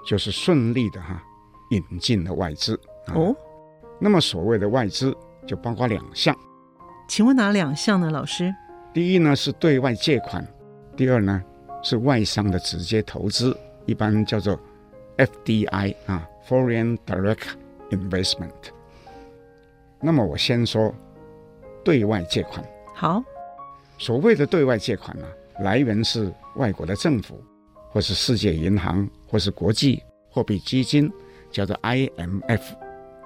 [0.07, 1.23] 就是顺利的哈
[1.71, 2.79] 引进了外资
[3.15, 3.37] 哦。
[4.01, 5.15] 那么所谓的外资
[5.47, 6.35] 就包括两项，
[7.07, 8.11] 请问哪两项呢？
[8.11, 8.55] 老师，
[8.95, 10.47] 第一呢是对外借款，
[10.97, 11.43] 第二呢
[11.83, 14.59] 是外商的直接投资，一般叫做
[15.19, 17.49] FDI 啊，Foreign Direct
[17.91, 18.51] Investment。
[20.05, 20.95] 那么我先说
[21.83, 22.63] 对外借款。
[22.95, 23.25] 好，
[23.97, 27.43] 所谓的对外借款呢、啊，来源是外国的政府，
[27.91, 31.11] 或是世界银行，或是国际货币基金，
[31.51, 32.61] 叫做 IMF。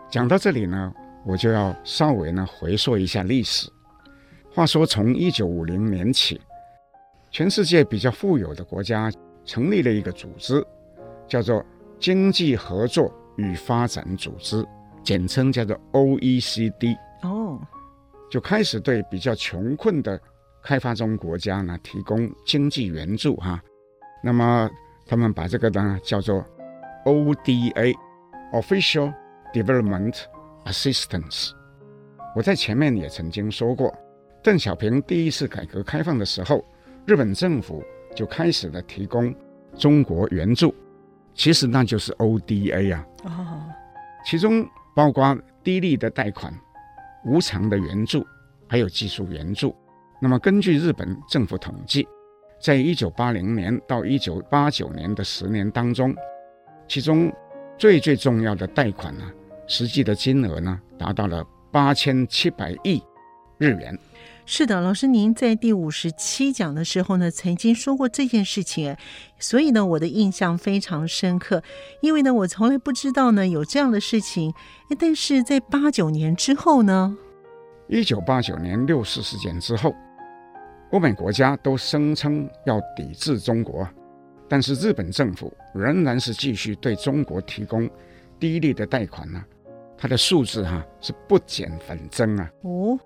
[0.08, 0.94] 讲到这里呢，
[1.26, 3.68] 我就要稍微呢回溯一下历史。
[4.54, 6.40] 话说，从一九五零年起，
[7.30, 9.12] 全世界比较富有的国家
[9.44, 10.64] 成立了一个组织，
[11.26, 11.64] 叫做
[11.98, 14.64] 经济合作与发展组织。
[15.02, 17.58] 简称叫做 OECD 哦，
[18.30, 20.20] 就开始对比较穷困的
[20.62, 23.62] 开发中国家呢提供经济援助哈。
[24.22, 24.68] 那么
[25.06, 26.44] 他们把这个呢叫做
[27.04, 29.14] ODA，Official
[29.54, 30.20] Development
[30.64, 31.52] Assistance。
[32.36, 33.96] 我在前面也曾经说过，
[34.42, 36.62] 邓小平第一次改革开放的时候，
[37.06, 37.82] 日本政府
[38.14, 39.34] 就开始了提供
[39.74, 40.74] 中国援助，
[41.34, 43.06] 其实那就是 ODA 啊。
[43.24, 43.62] 哦，
[44.24, 44.68] 其中。
[44.98, 46.52] 包括低利的贷款、
[47.24, 48.26] 无偿的援助，
[48.66, 49.72] 还有技术援助。
[50.20, 52.04] 那么，根据日本政府统计，
[52.60, 56.12] 在一九八零年到一九八九年的十年当中，
[56.88, 57.32] 其中
[57.78, 59.30] 最最重要的贷款呢，
[59.68, 63.00] 实际的金额呢，达到了八千七百亿
[63.58, 63.96] 日元。
[64.50, 68.96] 是的，老师，您在第五十七讲的时候呢，曾经说过这件事情，
[69.38, 71.62] 所以呢，我的印象非常深刻。
[72.00, 74.54] 因为呢，我从来不知道呢有这样的事情，
[74.98, 77.14] 但是在八九年之后呢，
[77.88, 79.94] 一九八九年六四事件之后，
[80.92, 83.86] 欧美国家都声称要抵制中国，
[84.48, 87.86] 但是日本政府仍然是继续对中国提供
[88.40, 89.44] 低利的贷款呢，
[89.98, 92.50] 它的数字哈是不减反增啊。
[92.62, 92.98] 哦。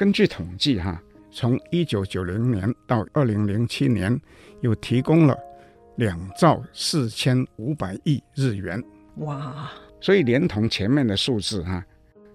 [0.00, 0.98] 根据统计，哈，
[1.30, 4.18] 从一九九零年到二零零七年，
[4.62, 5.38] 又提供了
[5.96, 8.82] 两兆四千五百亿日元。
[9.16, 9.70] 哇！
[10.00, 11.84] 所以连同前面的数字，哈，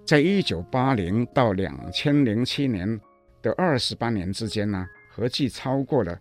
[0.05, 3.01] 在一九八零到两千零七年
[3.41, 6.15] 的二十八年之间呢，合计超过了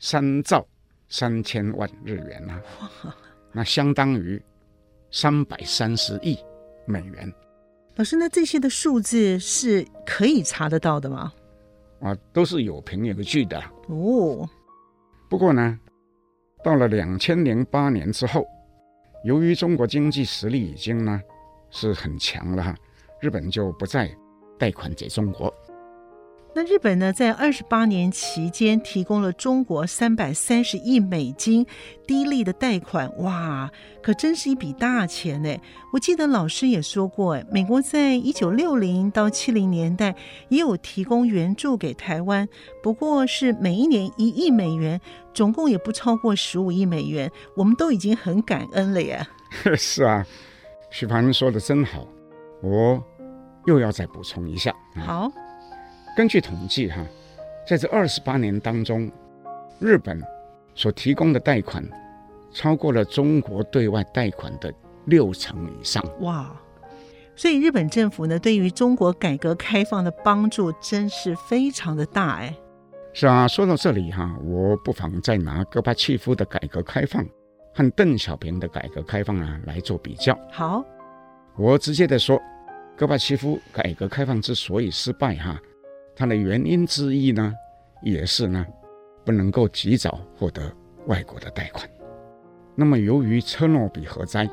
[0.00, 0.68] 三兆
[1.08, 2.60] 三千万日元呐。
[2.78, 3.16] 哇！
[3.52, 4.38] 那相当于
[5.10, 6.38] 三百三十亿
[6.84, 7.32] 美元。
[7.96, 11.32] 老师，那这些的数字是可以查得到的吗？
[12.00, 14.48] 啊，都是有凭有据的哦。
[15.28, 15.78] 不过呢，
[16.64, 18.46] 到了两千零八年之后，
[19.24, 21.20] 由于中国经济实力已经呢
[21.70, 22.74] 是很强了哈，
[23.20, 24.10] 日本就不再
[24.58, 25.52] 贷款给中国。
[26.52, 31.64] 那日本呢，在二十八年期间提供了中国三百三十亿美金
[32.08, 33.70] 低利的贷款，哇，
[34.02, 35.56] 可真是一笔大钱呢！
[35.92, 40.16] 我记得老师也说过，美国在一九六零到七零年代
[40.48, 42.48] 也有提供援助给台湾，
[42.82, 45.00] 不过是每一年一亿美元，
[45.32, 49.24] 总共也不超过十五亿美元，我们都已经很感恩了呀。
[49.78, 50.26] 是啊，
[50.90, 52.04] 徐凡说的真好，
[52.60, 53.00] 我
[53.66, 54.74] 又要再补充一下。
[54.96, 55.30] 好。
[56.16, 57.04] 根据统计，哈，
[57.66, 59.10] 在这二十八年当中，
[59.78, 60.20] 日本
[60.74, 61.82] 所提供的贷款
[62.52, 64.72] 超过了中国对外贷款的
[65.06, 66.04] 六成以上。
[66.20, 66.54] 哇！
[67.36, 72.54] 所以日本政府呢，对于中国改革开放的帮助真是非常的大哎。
[73.14, 77.24] 是啊，说到这里哈，我不妨再拿戈巴契夫的改革开放
[77.74, 80.38] 和邓小平的改革开放啊来做比较。
[80.50, 80.84] 好，
[81.56, 82.38] 我直接的说，
[82.94, 85.58] 戈巴契夫改革开放之所以失败哈。
[86.20, 87.54] 它的原因之一呢，
[88.02, 88.66] 也是呢，
[89.24, 90.70] 不能够及早获得
[91.06, 91.88] 外国的贷款。
[92.74, 94.46] 那么，由于车诺比核灾、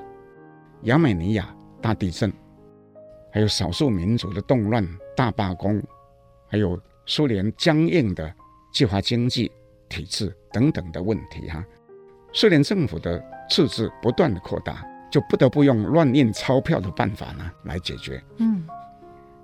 [0.84, 2.32] 亚美尼亚大地震，
[3.34, 5.84] 还有少数民族的动乱、大罢工，
[6.48, 8.34] 还有苏联僵硬的
[8.72, 9.52] 计划经济
[9.90, 11.62] 体制等等的问题哈，
[12.32, 18.24] 苏联政府的赤字不断的扩大，就不得不用乱印钞票的办法呢来解决。
[18.38, 18.66] 嗯，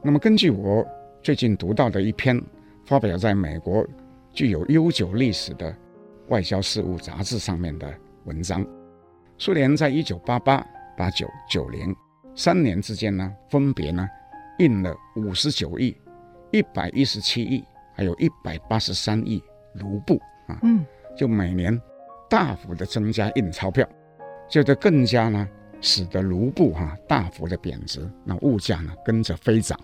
[0.02, 0.88] 那么根据我
[1.24, 2.38] 最近读到的一篇
[2.84, 3.88] 发表在美国
[4.34, 5.74] 具有悠久历史的
[6.28, 7.90] 外交事务杂志上面的
[8.26, 8.66] 文章，
[9.38, 10.62] 苏联在一九八八、
[10.98, 11.96] 八九、九零
[12.36, 14.06] 三年之间呢，分别呢
[14.60, 15.96] 印了五十九亿、
[16.52, 17.64] 一百一十七亿，
[17.96, 19.42] 还有一百八十三亿
[19.76, 21.80] 卢布啊，嗯，就每年
[22.30, 23.88] 大幅的增加印钞票，
[24.50, 25.48] 就这更加呢
[25.80, 29.80] 使得卢布哈、啊、大幅的贬值，那物价呢跟着飞涨。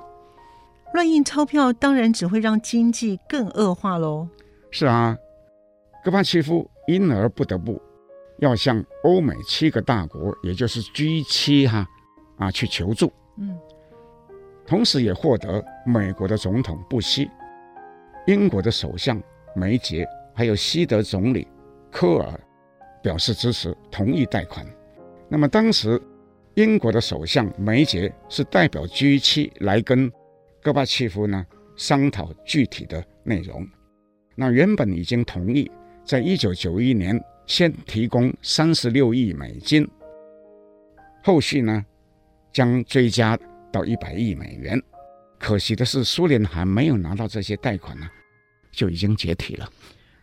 [0.94, 4.28] 乱印钞票当然只会让经济更恶化喽。
[4.72, 5.16] 是啊，
[6.04, 7.80] 戈巴契夫因而不得不
[8.40, 11.88] 要向欧美七个大国，也就是 G 七哈
[12.38, 13.12] 啊去求助。
[13.38, 13.58] 嗯，
[14.66, 17.30] 同时也获得美国的总统布希、
[18.26, 19.22] 英国的首相
[19.56, 21.48] 梅杰，还有西德总理
[21.92, 22.40] 科尔
[23.04, 24.66] 表示支持，同意贷款。
[25.28, 26.02] 那么当时
[26.56, 30.12] 英国的首相梅杰是代表 G 七来跟。
[30.62, 31.46] 戈巴契夫呢，
[31.76, 33.66] 商讨具体的内容。
[34.36, 35.70] 那原本已经同意，
[36.04, 39.88] 在一九九一年先提供三十六亿美金，
[41.24, 41.86] 后续呢
[42.52, 43.38] 将追加
[43.72, 44.82] 到一百亿美元。
[45.38, 48.08] 可惜的是，苏联还没有拿到这些贷款呢，
[48.72, 49.70] 就已经解体了。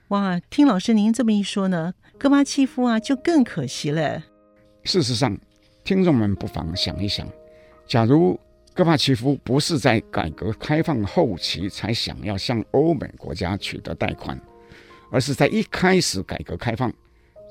[0.08, 4.22] 哇，听老师您这么一说呢，戈巴契夫啊就更可惜了。
[4.84, 5.38] 事实上，
[5.84, 7.26] 听众们不妨想一想，
[7.86, 8.38] 假如。
[8.76, 14.38] 戈巴契夫不是在改革开放后期才想要向欧美国家取得贷款，
[15.10, 16.92] 而是在一开始改革开放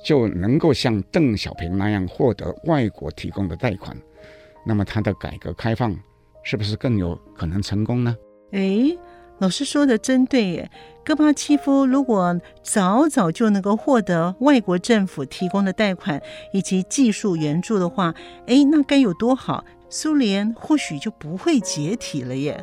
[0.04, 3.96] 就能够像邓小平那样获得外国提供的贷款，
[4.64, 5.98] 那么他的改革开放
[6.44, 8.16] 是不是更有可能成功呢？
[8.52, 8.96] 诶，
[9.40, 10.70] 老师说的真对耶！
[11.04, 18.14] 戈巴契夫如果早早就能够获得外国政府提供的贷款以及技术援助的话，
[18.46, 19.64] 诶，那该有多好！
[19.88, 22.62] 苏联或许就不会解体了耶。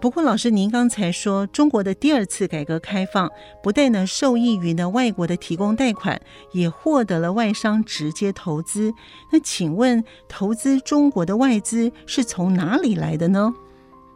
[0.00, 3.30] 不过，老师，您刚才说中国的第二次改革开放
[3.62, 8.92] 不但呢受益于呢外国的提供贷款，也获得了外商直接投资。
[9.30, 13.54] 那请问，投资中国的外资是从哪里来的呢？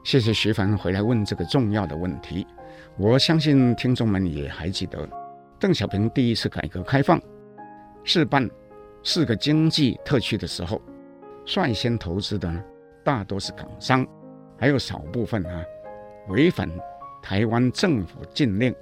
[0.03, 2.45] 谢谢徐凡回来问这个重要的问题。
[2.99, 5.09] 我相信听众们也还记得，
[5.61, 7.21] 邓小平第一次改革开放
[8.03, 8.51] 试办
[9.05, 10.83] 四个经济特区的时候。
[11.47, 12.63] 率先投资的呢，
[13.05, 14.07] 大多是港商，
[14.59, 15.65] 还有少部分啊，
[16.29, 16.69] 违反
[17.23, 18.75] 台湾政府禁令，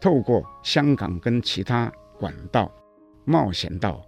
[0.00, 1.90] 透过香港跟其他
[2.20, 2.70] 管道
[3.24, 4.00] 冒险到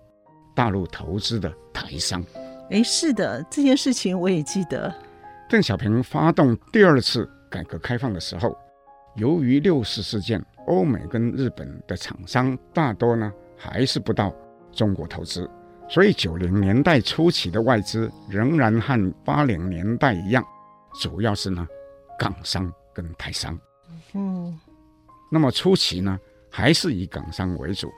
[0.54, 2.22] 大陆投资的台商。
[2.70, 4.94] 哎，是的，这件事情我也记得。
[5.48, 8.56] 邓小平发动第二次改革开放的时候，
[9.14, 14.34] 由于六四事件，欧美跟日本的厂商大多呢还是不到
[14.72, 15.48] 中国投资。
[15.88, 20.44] 所以九零年代初期的外资仍然和八零年代一样，
[21.00, 21.66] 主要是呢
[22.18, 23.58] 港商跟台商。
[24.14, 24.58] 嗯，
[25.30, 26.18] 那么初期呢
[26.50, 27.90] 还是以港商为主，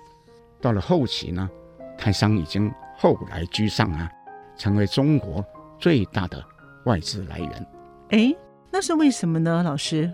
[0.60, 1.48] 到了后期呢，
[1.96, 4.10] 台商已经后来居上啊，
[4.56, 5.44] 成为中国
[5.78, 6.44] 最大的
[6.84, 7.66] 外资来源。
[8.10, 8.36] 哎，
[8.70, 10.12] 那是为什么呢，老师？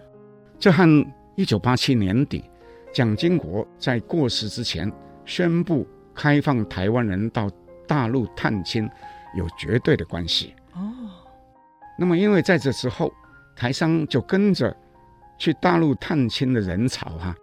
[0.60, 2.44] 这和一九八七年底
[2.92, 4.90] 蒋经国在过世之前
[5.24, 7.50] 宣布开放台湾人到
[7.86, 8.88] 大陆探亲
[9.34, 10.92] 有绝对的关系哦。
[11.98, 13.12] 那么，因为在这之后，
[13.54, 14.76] 台商就跟着
[15.38, 17.36] 去大陆探亲的人潮哈、啊，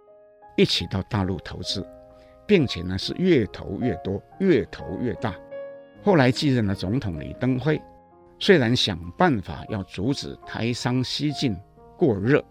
[0.56, 1.86] 一起到大陆投资，
[2.46, 5.34] 并且呢是越投越多，越投越大。
[6.02, 7.80] 后来继任了总统李登辉，
[8.38, 11.56] 虽然想办法要阻止台商西进
[11.96, 12.44] 过热，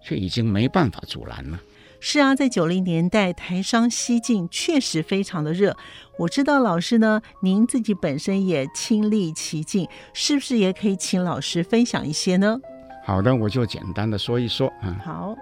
[0.00, 1.58] 却已经没办法阻拦了。
[2.04, 5.76] 是啊，在九零年代，台商西进确实非常的热。
[6.18, 12.58] 我知道老师呢，您自己本身也亲历其境，是不是也可以请老师分享一些呢？
[13.04, 15.00] 好的，我就简单的说一说啊。
[15.04, 15.36] 好，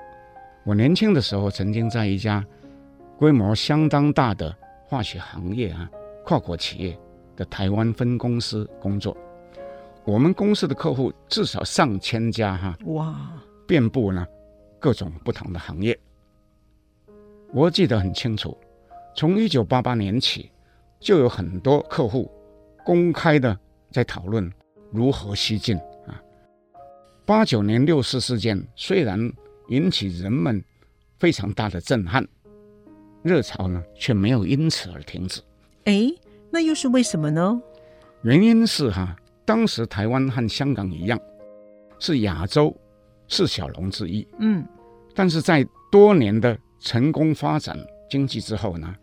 [0.63, 2.45] 我年轻的时候曾经在一家
[3.17, 5.89] 规模相当大的化学行业啊
[6.27, 6.99] 跨国企业
[7.37, 9.17] 的台湾分公司工作，
[10.05, 13.17] 我们公司的客户至少上千家哈，哇，
[13.67, 14.27] 遍布呢
[14.79, 15.99] 各种不同的行业。
[17.53, 18.57] 我记得很清楚，
[19.15, 20.51] 从一九八八年起，
[21.01, 22.31] 就有很多客户
[22.85, 23.59] 公开的
[23.91, 24.49] 在讨论
[24.93, 25.77] 如何西进
[26.07, 26.23] 啊。
[27.27, 29.19] 八九年六四事件虽然
[29.69, 30.63] 引起人们
[31.19, 32.27] 非常大的震撼，
[33.23, 35.41] 热潮呢却没有因此而停止。
[35.85, 36.09] 哎，
[36.51, 37.61] 那又是为什么呢？
[38.23, 41.19] 原因是哈，当时台湾和香港一样，
[41.99, 42.77] 是亚洲
[43.27, 44.27] 四小龙之一。
[44.39, 44.65] 嗯，
[45.15, 47.77] 但是在多年的成功发展
[48.09, 48.95] 经济之后呢，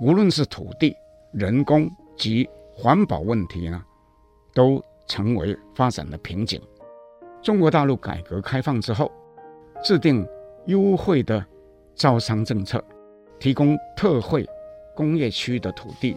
[0.00, 0.94] 无论是土地、
[1.32, 3.82] 人工及环保问题呢，
[4.54, 6.60] 都成为发展的瓶颈。
[7.42, 9.10] 中国大陆改革开放之后，
[9.82, 10.26] 制定
[10.66, 11.44] 优惠的
[11.94, 12.82] 招商政策，
[13.38, 14.48] 提供特惠
[14.94, 16.16] 工业区的土地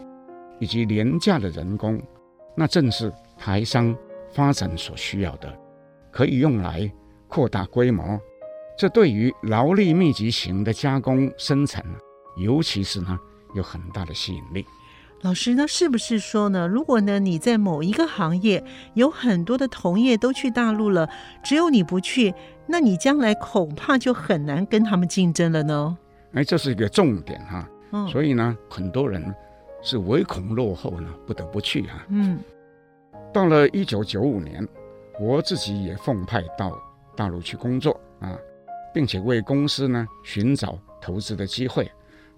[0.60, 2.02] 以及廉价的人工，
[2.56, 3.96] 那正是台商
[4.32, 5.52] 发展所需要的，
[6.12, 6.92] 可以用来
[7.28, 8.20] 扩大规模。
[8.80, 12.00] 这对于劳力密集型的加工生产呢，
[12.38, 13.20] 尤其是呢，
[13.54, 14.66] 有很大的吸引力。
[15.20, 16.66] 老师，那是不是说呢？
[16.66, 18.64] 如果呢你在某一个行业
[18.94, 21.10] 有很多的同业都去大陆了，
[21.44, 22.34] 只有你不去，
[22.68, 25.98] 那你将来恐怕就很难跟他们竞争了呢？
[26.32, 27.70] 哎，这是一个重点哈、啊。
[27.92, 29.22] 嗯，所以呢，很多人
[29.82, 32.06] 是唯恐落后呢，不得不去啊。
[32.08, 32.40] 嗯，
[33.34, 34.66] 到了一九九五年，
[35.20, 36.72] 我自己也奉派到
[37.18, 38.38] 大陆去工作啊，
[38.94, 41.90] 并且为公司呢寻找投资的机会。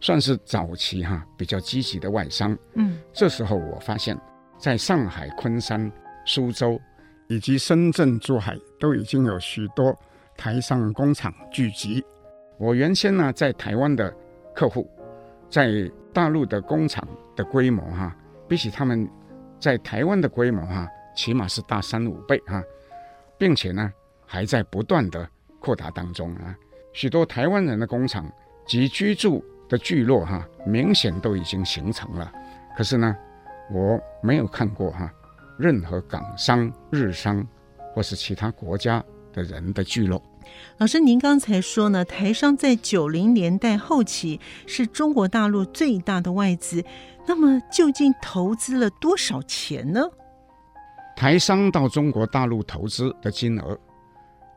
[0.03, 4.19] 算是早期哈比较积极的外商，嗯，这时候我发现，
[4.57, 5.91] 在上海、昆山、
[6.25, 6.81] 苏州
[7.27, 9.95] 以及深圳、珠海都已经有许多
[10.35, 12.03] 台商工厂聚集。
[12.57, 14.11] 我原先呢在台湾的
[14.55, 14.89] 客户，
[15.51, 15.69] 在
[16.11, 18.15] 大陆的工厂的规模哈，
[18.47, 19.07] 比起他们
[19.59, 22.59] 在台湾的规模哈，起码是大三五倍哈，
[23.37, 23.93] 并且呢
[24.25, 25.29] 还在不断的
[25.61, 26.53] 扩大当中啊。
[26.91, 28.29] 许多台湾人的工厂
[28.67, 29.41] 及居住。
[29.71, 32.29] 的聚落哈，明显都已经形成了。
[32.75, 33.15] 可是呢，
[33.71, 35.09] 我没有看过哈
[35.57, 37.41] 任何港商、日商
[37.93, 39.01] 或是其他国家
[39.31, 40.21] 的人的聚落。
[40.77, 46.83] 老师，您刚才说呢，台商在九零年代后期是中国大陆最大的外资，
[47.25, 50.01] 那么究竟投资了多少钱呢？
[51.15, 53.79] 台商到中国大陆投资的金额，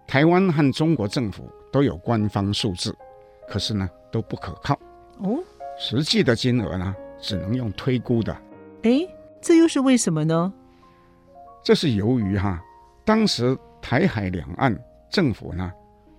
[0.07, 2.95] 台湾和中国政府都有官方数字，
[3.49, 4.75] 可是呢都不可靠。
[5.19, 5.39] 哦，
[5.79, 8.33] 实际的金额呢，只能用推估的。
[8.83, 9.07] 哎，
[9.41, 10.53] 这又是为什么呢？
[11.63, 12.63] 这是由于哈，
[13.05, 14.79] 当时台海两岸
[15.11, 15.73] 政府呢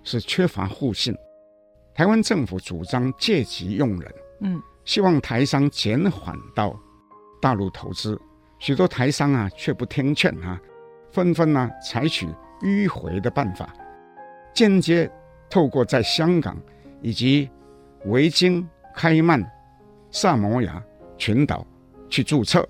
[0.03, 1.15] 是缺乏互信，
[1.93, 6.75] 台湾政府主张借机用人，嗯，希望台商减缓到
[7.41, 8.19] 大陆投资，
[8.57, 10.59] 许多台商啊却不听劝啊，
[11.11, 12.27] 纷纷呢采取
[12.61, 13.73] 迂回的办法，
[14.53, 15.09] 间接
[15.49, 16.57] 透过在香港
[17.01, 17.49] 以及
[18.05, 18.67] 维京。
[18.97, 19.45] 开曼、
[20.09, 20.81] 萨摩亚
[21.17, 21.67] 群岛
[22.09, 22.65] 去注册，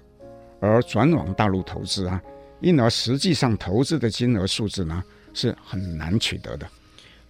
[0.59, 2.19] 而转往大陆投资啊，
[2.61, 5.03] 因而实际上投资的金额数字呢
[5.36, 6.67] 是很难取得的。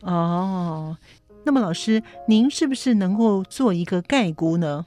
[0.03, 0.97] 哦，
[1.43, 4.85] 那么老师，您是不是能够做一个概估呢？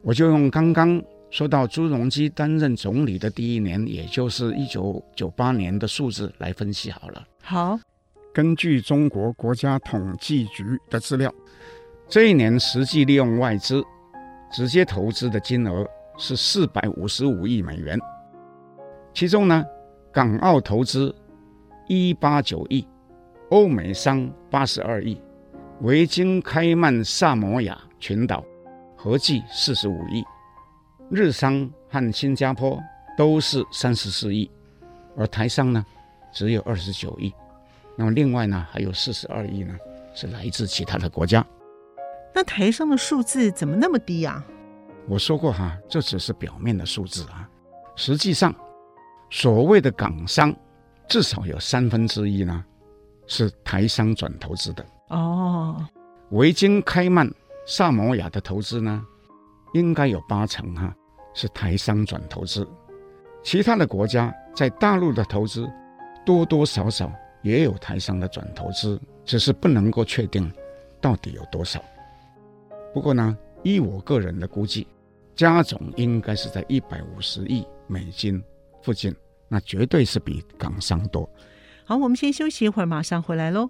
[0.00, 7.26] 我就用刚刚说到朱镕基担任总理的第一年，也就是一九九八年的数字来分析好了。
[7.42, 7.80] 好，
[8.34, 11.32] 根据中国国家统计局的资料。
[12.06, 13.82] 这一年实际利用外资
[14.52, 15.86] 直接投资的金额
[16.18, 17.98] 是四百五十五亿美元，
[19.14, 19.64] 其中呢，
[20.12, 21.14] 港澳投资
[21.88, 22.86] 一八九亿，
[23.48, 25.18] 欧美商八十二亿，
[25.80, 28.44] 维京、开曼、萨摩亚群岛
[28.94, 30.22] 合计四十五亿，
[31.12, 32.82] 日商和新加坡
[33.18, 34.50] 都是三十四亿，
[35.14, 35.84] 而台商呢
[36.32, 37.30] 只有二十九亿，
[37.96, 39.76] 那么另外呢还有四十二亿呢
[40.14, 41.44] 是来自其他的国家。
[42.34, 44.42] 那台商的数字怎么那么低啊？
[45.06, 47.46] 我说过哈，这只是表面的数字啊。
[47.94, 48.54] 实际上，
[49.28, 50.54] 所谓的港商，
[51.06, 52.64] 至少有三分之一呢
[53.26, 54.86] 是台商转投资的。
[55.10, 55.86] 哦，
[56.30, 57.30] 维京、开曼、
[57.66, 59.04] 萨摩亚的投资呢，
[59.74, 60.94] 应该有八成哈
[61.34, 62.66] 是台商转投资。
[63.42, 65.68] 其他的国家在大陆的投资，
[66.24, 67.12] 多多少少
[67.42, 70.50] 也有台商的转投资，只是不能够确定
[71.00, 71.82] 到底有多少。
[72.94, 74.86] 不过呢，依我个人的估计，
[75.34, 78.42] 加总应该是在一百五十亿美金
[78.82, 79.14] 附近，
[79.48, 81.28] 那绝对是比港商多。
[81.84, 83.68] 好，我们先休息一会儿，马上回来喽。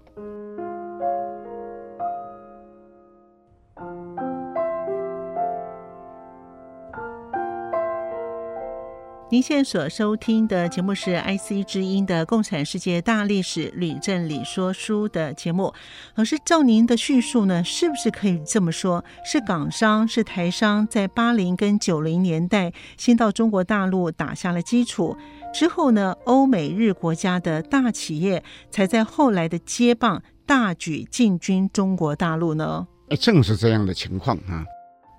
[9.33, 15.73] 您现在所收听的节目是 IC 之音的《共产世界大历史吕正理说书》的节目。
[16.13, 19.03] 老师，照您的叙述呢，是不是可以这么说？
[19.25, 25.17] 是港商、是台商，在八零跟九零年代先到中国大陆打下了基础，
[25.51, 32.87] 之后呢，欧美日国家的大企业才在后来的接棒，大举进军中国大陆呢？
[33.09, 34.63] 哎，正是这样的情况啊！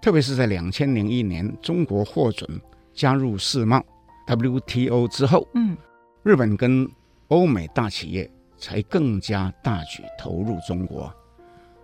[0.01, 2.49] 特别是在两千零一年，中国获准
[2.95, 3.85] 加入世贸。
[4.27, 5.77] WTO 之后，嗯，
[6.23, 6.89] 日本跟
[7.29, 11.13] 欧美大企业才更加大举投入中国，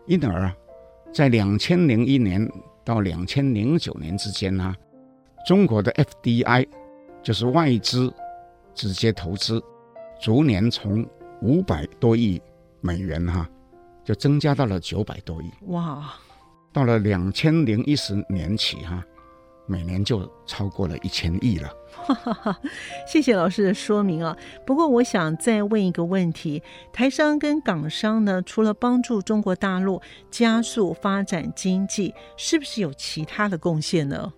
[0.06, 0.56] 因而啊，
[1.12, 2.50] 在两千零一年
[2.84, 4.76] 到两千零九年之间呢、啊，
[5.46, 6.66] 中国的 FDI
[7.22, 8.12] 就是外资
[8.74, 9.62] 直接投资，
[10.20, 11.06] 逐年从
[11.42, 12.40] 五百多亿
[12.80, 13.50] 美元哈、啊，
[14.04, 15.50] 就增加到了九百多亿。
[15.66, 16.14] 哇！
[16.72, 19.06] 到了两千零一十年起哈、啊，
[19.66, 21.68] 每年就超过了一千亿了。
[21.92, 22.60] 哈哈哈，
[23.06, 24.36] 谢谢老师的说明啊。
[24.64, 26.62] 不过我想再问一个问题：
[26.92, 34.32] 台商跟港商呢，除了帮助中国大陆加速发展经济，是不是有其他的贡献呢？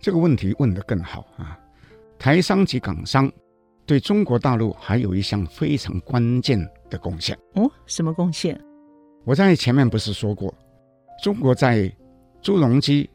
[0.00, 1.58] 这个问题问得更好啊！
[2.18, 3.30] 台商及港商
[3.84, 6.58] 对中国大陆还有一项非常关键
[6.88, 7.70] 的贡献哦。
[7.86, 8.58] 什么贡献？
[9.24, 10.54] 我在前面不是说过，
[11.22, 11.92] 中国在
[12.40, 13.08] 朱镕基。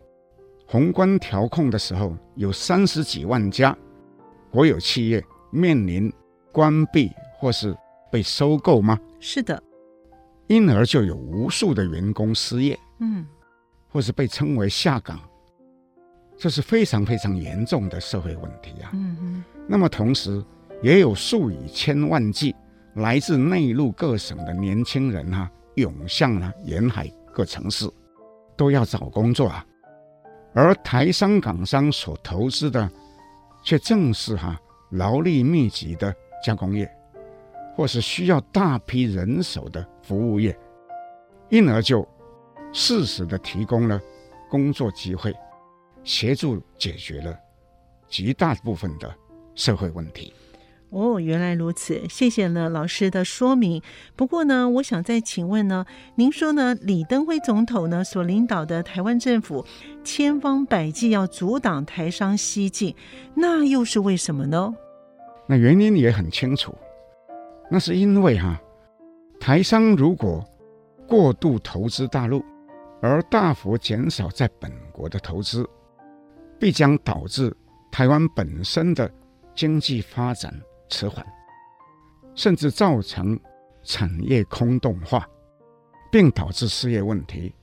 [0.72, 3.78] 宏观调控的时候，有三十几万家
[4.49, 6.09] 国有企业面临
[6.49, 7.76] 关闭或是
[8.09, 8.97] 被收购吗？
[9.19, 9.61] 是的，
[10.47, 13.28] 因而就有无数的员工失业，嗯，
[13.89, 15.19] 或是被称为下岗，
[16.38, 18.91] 这是非常非常严重的社会问题啊。
[18.93, 19.43] 嗯嗯。
[19.67, 20.41] 那么同时，
[20.82, 22.55] 也有数以千万计
[22.93, 27.91] 来自内陆各省的年轻人哈、啊，涌向了沿海各城市，
[28.55, 29.65] 都要找工作啊。
[30.54, 32.89] 而台商港商所投资的，
[33.64, 34.60] 却正是哈
[34.91, 36.89] 劳力密集的加工业，
[37.76, 40.58] 或是需要大批人手的服务业，
[41.49, 42.06] 因而就
[42.74, 43.99] 适时的提供了
[44.49, 45.34] 工作机会，
[46.04, 47.38] 协助解决了
[48.10, 49.14] 极大部分的
[49.56, 50.34] 社会问题。
[50.91, 53.81] 哦，原来如此，谢谢呢老师的说明。
[54.17, 55.85] 不过呢，我想再请问呢，
[56.15, 59.65] 您说呢，李登辉总统呢所领导的台湾政府
[60.03, 62.93] 千方百计要阻挡台商西进，
[63.33, 64.73] 那又是为什么呢？
[65.47, 66.75] 那原因也很清楚，
[67.69, 68.59] 那是因为哈、
[69.39, 70.43] 台商如果
[71.07, 72.43] 过度投资大陆，
[73.01, 75.65] 而大幅减少在本国的投资，
[76.59, 77.55] 必将导致
[77.89, 79.09] 台湾本身的
[79.55, 80.53] 经济发展。
[80.91, 81.25] 迟缓，
[82.35, 83.39] 甚至造成
[83.81, 85.27] 产业空洞化，
[86.11, 87.55] 并导致失业问题，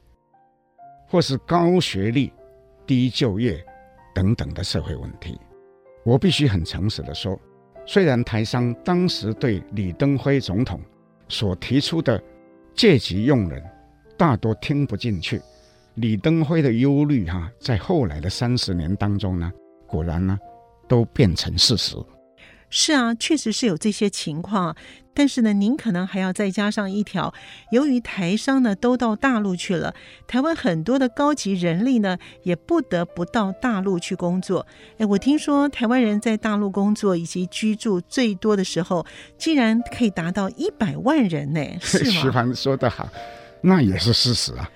[1.06, 2.32] 或是高学历、
[2.86, 3.64] 低就业
[4.14, 5.38] 等等的社会问题。
[6.04, 7.38] 我必须很诚实的说，
[7.86, 10.80] 虽然台商当时对李登辉总统
[11.28, 12.20] 所提出的
[12.74, 13.62] 借机用人
[14.16, 15.40] 大多听不进去，
[15.94, 19.52] 李登辉的忧虑哈，在后来的三十年当中呢，
[19.86, 20.38] 果然呢，
[20.88, 21.94] 都变成事实。
[22.70, 24.76] 是啊，确实是有这些情况，
[25.14, 27.32] 但是呢，您可能还要再加上一条：
[27.70, 29.94] 由于台商呢都到大陆去了，
[30.26, 34.66] 台湾很多的高级人力呢也不得不到大陆去工作。
[34.98, 39.04] 哎，我听说台湾人在大陆工作以及居住最多的时候，
[39.38, 42.20] 竟然可以达到一百万人呢， 是吗？
[42.20, 43.08] 徐凡说得好，
[43.62, 44.70] 那也是事实啊。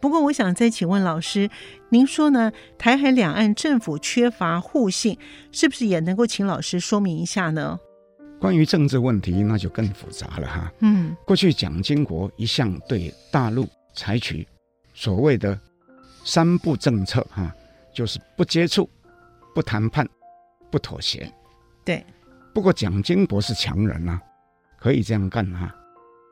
[0.00, 1.50] 不过，我想再请问老师，
[1.90, 2.52] 您说呢？
[2.78, 5.18] 台海两岸政府缺乏互信，
[5.50, 7.78] 是不是也能够请老师说明一下呢？
[8.40, 10.72] 关于政治问题，那就更复杂了哈。
[10.80, 14.46] 嗯，过去蒋经国一向对大陆采取
[14.94, 15.58] 所谓的
[16.24, 17.52] “三不”政策，哈，
[17.92, 18.88] 就是不接触、
[19.52, 20.08] 不谈判、
[20.70, 21.28] 不妥协。
[21.84, 22.04] 对。
[22.54, 24.20] 不过蒋经国是强人啊，
[24.78, 25.74] 可以这样干啊。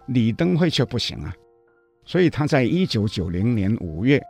[0.06, 1.34] 李登辉却不行啊。
[2.06, 4.22] 所以他在一九九零年五月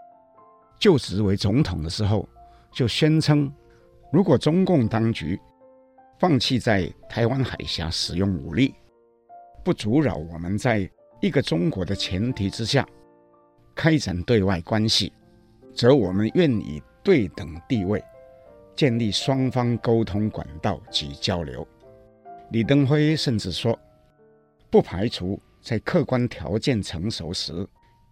[0.78, 2.26] 就职为总统的时候，
[2.72, 3.52] 就宣称，
[4.10, 5.38] 如果中共当局
[6.18, 8.74] 放弃在台湾海峡使用武力，
[9.62, 12.86] 不阻扰我们在一个中国的前提之下
[13.74, 15.12] 开展对外关系，
[15.74, 18.02] 则我们愿以对等地位
[18.74, 21.66] 建立双方沟通管道及交流。
[22.52, 23.78] 李登辉甚至说，
[24.70, 25.38] 不排除。
[25.66, 27.52] 在客观条件成熟时，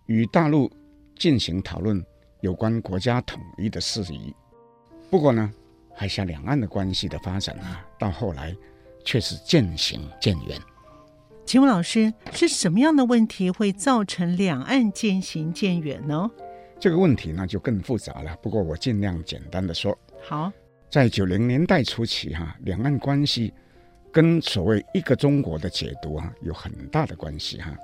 [0.07, 0.68] 与大陆
[1.16, 2.05] 进行讨论
[2.40, 4.34] 有关国家统一的事宜。
[5.09, 5.48] 不过呢，
[5.94, 8.52] 海峡两岸的关系的发展啊，到后来
[9.05, 10.61] 却是渐行渐远。
[11.46, 16.28] 请问老师，是什么样的问题会造成两岸渐行渐远呢？
[16.80, 18.36] 这个问题呢就更复杂了。
[18.42, 19.96] 不过我尽量简单的说。
[20.20, 20.50] 好，
[20.90, 23.55] 在九零年代初期哈，两岸关系。
[24.14, 27.76] 跟所谓一个中国的解读啊，有很大的关系哈。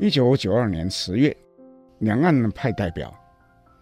[0.00, 1.34] 一九九二年十月，
[2.00, 3.14] 两岸派代表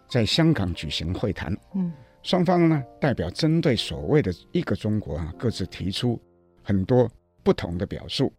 [0.07, 1.91] 在香港举行会谈，嗯，
[2.23, 6.21] 双方呢代表针对所谓的一个中国啊，各自提出
[6.63, 7.11] 很多
[7.43, 8.31] 不同的表述，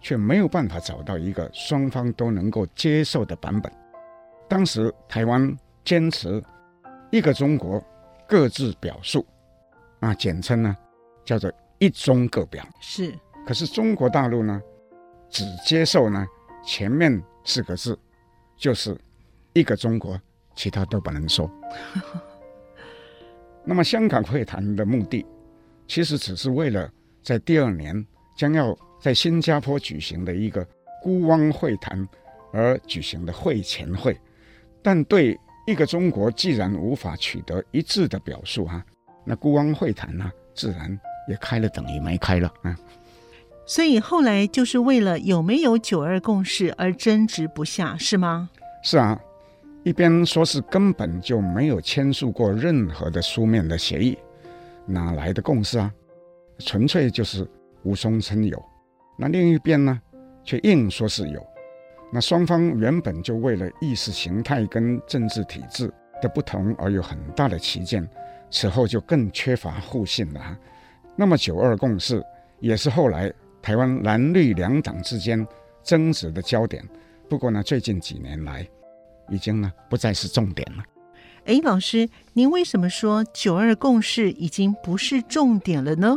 [0.00, 3.70] 却没有办法找到一个双方都能够接受的版本。
[4.48, 6.42] 当时台湾坚持
[7.10, 7.84] 一个中国，
[8.26, 9.26] 各自表述，
[10.00, 10.74] 啊，简称呢
[11.22, 11.52] 叫做。
[11.78, 12.66] 一中各表。
[12.80, 13.14] 是，
[13.46, 14.60] 可是中国大陆呢，
[15.30, 16.26] 只接受呢
[16.64, 17.98] 前面四个字，
[18.56, 18.96] 就是
[19.52, 20.20] 一个中国，
[20.54, 21.50] 其他都不能说。
[23.64, 25.24] 那么香港会谈的目的，
[25.86, 26.90] 其实只是为了
[27.22, 28.06] 在第二年
[28.36, 30.66] 将要在新加坡举行的一个
[31.02, 32.08] 孤汪会谈
[32.52, 34.18] 而举行的会前会，
[34.82, 38.86] 但对一个中国既然无法取得一致的表述哈、啊，
[39.24, 40.98] 那孤汪会谈呢，自然
[41.28, 42.76] 也开了等于没开了啊。
[43.66, 48.50] 所以后来就是为了有没有九二共识而争执不下，是吗？
[48.82, 49.20] 是啊。
[49.84, 54.18] 一边说是根本就没有签署过任何的书面的协议，
[54.84, 55.90] 哪来的共识啊？
[56.58, 57.48] 纯粹就是
[57.84, 58.62] 无中生有。
[59.16, 59.98] 那另一边呢，
[60.44, 61.46] 却硬说是有。
[62.12, 68.06] 那双方原本就为了意识形态跟政治体制的不同而有很大的歧见，
[68.50, 70.58] 此后就更缺乏互信了哈。
[71.20, 72.24] 那么九二共识
[72.60, 75.44] 也是后来台湾蓝绿两党之间
[75.82, 76.88] 争执的焦点。
[77.28, 78.64] 不过呢，最近几年来，
[79.28, 80.84] 已经呢不再是重点了。
[81.46, 86.16] 哎，老师，您为什么说九二共识已经不是重点了呢？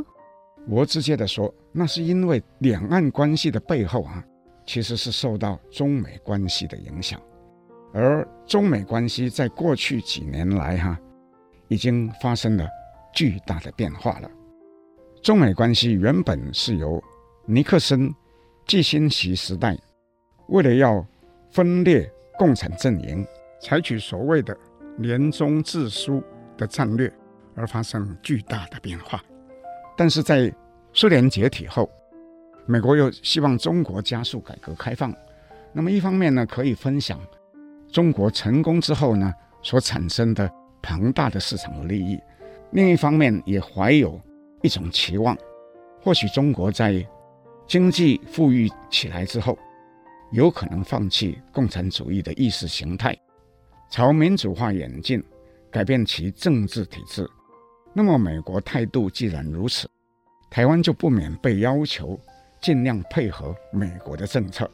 [0.68, 4.24] 我直接的说，那是因为两岸关系的背后啊，
[4.68, 7.20] 其实是受到中美关系的影响，
[7.92, 11.00] 而中美关系在过去几年来哈、啊，
[11.70, 12.68] 已经发生了
[13.12, 14.30] 巨大的变化了。
[15.22, 17.02] 中美关系原本是由
[17.46, 18.14] 尼克森、
[18.66, 19.78] 季辛奇时代
[20.48, 21.06] 为了要
[21.52, 22.12] 分裂。
[22.40, 23.24] 共产阵营
[23.62, 24.58] 采取所谓的
[24.98, 26.24] “联中制苏”
[26.58, 27.12] 的战略，
[27.54, 29.24] 而发生巨大的变化。
[29.96, 30.52] 但是在
[30.92, 31.88] 苏联解体后，
[32.66, 35.14] 美国又希望中国加速改革开放。
[35.72, 37.20] 那么一方面呢，可以分享
[37.92, 40.52] 中国成功之后呢所产生的
[40.82, 42.18] 庞大的市场的利益；
[42.72, 44.20] 另一方面也怀有
[44.62, 45.38] 一种期望，
[46.02, 47.06] 或许中国在
[47.68, 49.58] 经济富裕起来之后。
[50.32, 53.14] 有可能放弃共产主义的意识形态，
[53.90, 55.22] 朝民主化演进，
[55.70, 57.30] 改变其政治体制。
[57.92, 59.90] 那么，美国态度既然如此，
[60.50, 62.18] 台湾就不免被要求
[62.62, 64.72] 尽量配合美国的政策。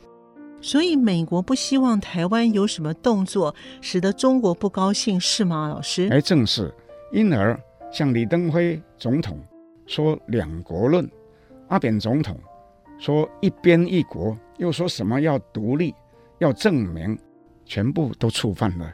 [0.62, 6.08] 所以，美国不希望台湾有什么动作，使得中国不高兴，是吗，老师？
[6.12, 6.72] 哎，正是。
[7.12, 7.60] 因而，
[7.92, 9.40] 像李登辉总统
[9.88, 11.10] 说“两国论”，
[11.70, 12.40] 阿扁总统
[13.00, 14.38] 说“一边一国”。
[14.58, 15.94] 又说什么要独立，
[16.40, 17.16] 要证明，
[17.64, 18.92] 全部都触犯了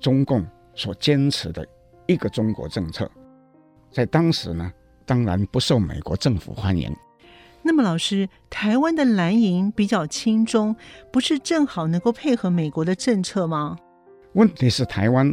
[0.00, 1.64] 中共所坚持的
[2.06, 3.08] 一个中国政策，
[3.92, 4.72] 在当时呢，
[5.06, 6.92] 当然不受美国政府欢迎。
[7.62, 10.74] 那么，老师，台湾的蓝营比较亲中，
[11.12, 13.76] 不是正好能够配合美国的政策吗？
[14.32, 15.32] 问题是，台湾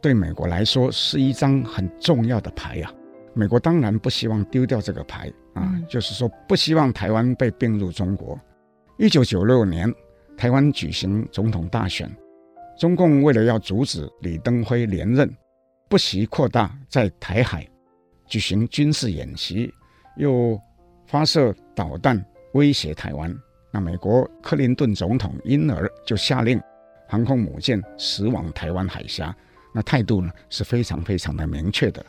[0.00, 2.92] 对美国来说是一张很重要的牌呀，
[3.34, 8.38] 美国当然不希望丢掉这个牌啊，嗯、就是说不希望台湾被并入中国。
[8.98, 9.92] 一九九六年，
[10.36, 12.10] 台湾举行总统大选，
[12.78, 15.30] 中共为了要阻止李登辉连任，
[15.88, 17.66] 不惜扩大在台海
[18.26, 19.72] 举行军事演习，
[20.16, 20.60] 又
[21.06, 22.22] 发射导弹
[22.52, 23.34] 威胁台湾。
[23.72, 26.60] 那美国克林顿总统因而就下令
[27.08, 29.34] 航空母舰驶往台湾海峡，
[29.72, 32.04] 那态度呢是非常非常的明确的。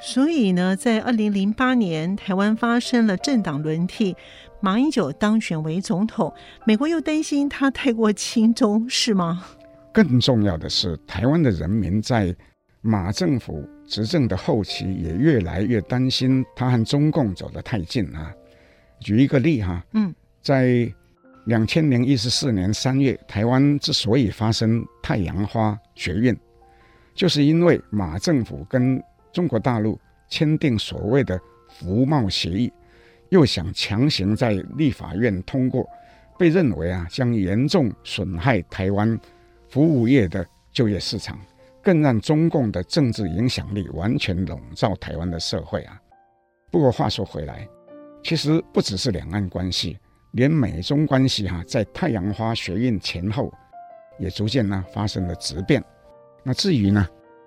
[0.00, 4.16] 所以呢，在二零零八年，台湾发生了政党轮替，
[4.60, 6.32] 马英九当选为总统。
[6.64, 9.44] 美国又担心他太过亲中，是吗？
[9.92, 12.34] 更重要的是，台湾的人民在
[12.80, 18.32] 马政府执政的后期，也越来越担心他和中共走得太近啊。
[19.00, 20.90] 举一个例哈，嗯，在
[21.46, 26.36] 两千零一十四年三月，台湾之所以发生太阳花学运，
[27.14, 29.02] 就是因为马政府跟
[29.32, 29.98] 中国大陆
[30.28, 32.72] 签订所谓的服贸协议，
[33.28, 35.88] 又想强行在立法院通过，
[36.38, 39.18] 被认为啊将严重损害台湾
[39.68, 41.38] 服务业的就业市场，
[41.82, 46.00] 更让中共的政治影响力完全笼罩台湾的社会啊。
[46.70, 47.68] 不过话说回来，
[48.22, 49.98] 其实不只是两岸关系，
[50.32, 53.52] 连美中关系哈、在太阳花学运前后
[54.18, 55.82] 也逐渐呢发生了质变。
[56.42, 57.06] 那至于呢，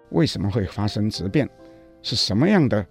[0.09, 1.49] 为什么会发生质变？
[2.01, 2.85] 是什么样的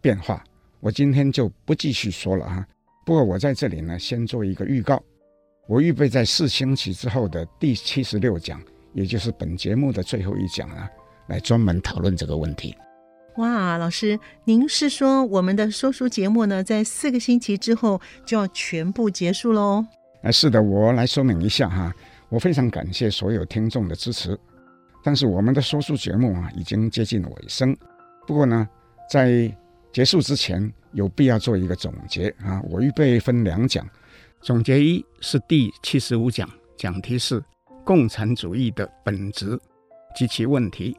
[0.00, 0.42] 变化？
[0.80, 2.66] 我今天就不继续说了哈。
[3.04, 5.02] 不过我在这里呢，先做一个预告。
[5.68, 8.60] 我预备在四星期之后的第七十六讲，
[8.94, 10.88] 也就是本节目的最后一讲啊，
[11.28, 12.76] 来专门讨论这个问题。
[13.36, 19.86] 哇，老师，您是说我们的说书节目呢，在四个星期之后就要全部结束喽？
[20.22, 21.94] 哎，是的，我来说明一下哈。
[22.28, 24.38] 我非常感谢所有听众的支持，
[25.02, 27.76] 但是我们的说书节目啊，已经接近尾声。
[28.26, 28.68] 不过呢，
[29.10, 29.54] 在
[29.92, 32.62] 结束之前，有必要做一个总结啊。
[32.70, 33.86] 我预备分两讲，
[34.40, 37.42] 总结一是第七十五讲，讲题是
[37.84, 39.58] 共产主义的本质
[40.14, 40.94] 及其问题；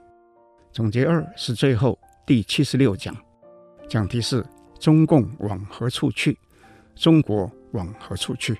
[0.71, 3.15] 总结二是最后第七十六讲，
[3.87, 4.45] 讲题是
[4.79, 6.37] 中共往何处去，
[6.95, 8.57] 中国往何处去。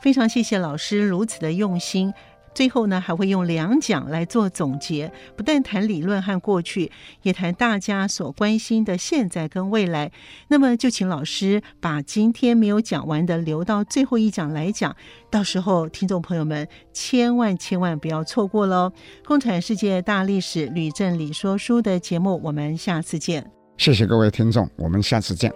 [0.00, 2.12] 非常谢谢老师如此的用心。
[2.58, 6.90] 最后呢，还会用两讲来做总结，不但谈理论和过去，
[7.22, 10.10] 也谈大家所关心的现在跟未来。
[10.48, 14.96] 那么，就请老师把今天没有讲完的留到最后一讲来讲。
[15.30, 18.90] 到时候，听众朋友们千万千万不要错过喽！
[19.24, 23.48] 共产世界大历史吕正理说书的节目，我们下次见。
[23.76, 25.52] 谢谢各位听众，我们下次见。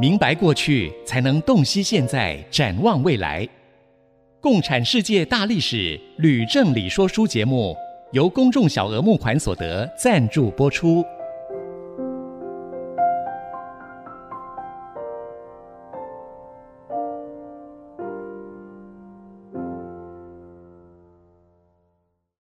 [0.00, 3.48] 明白过去，才能洞悉现在，展望未来。
[4.42, 7.76] 共产世界大历史吕正理说书节目
[8.10, 11.04] 由公众小额募款所得赞助播出。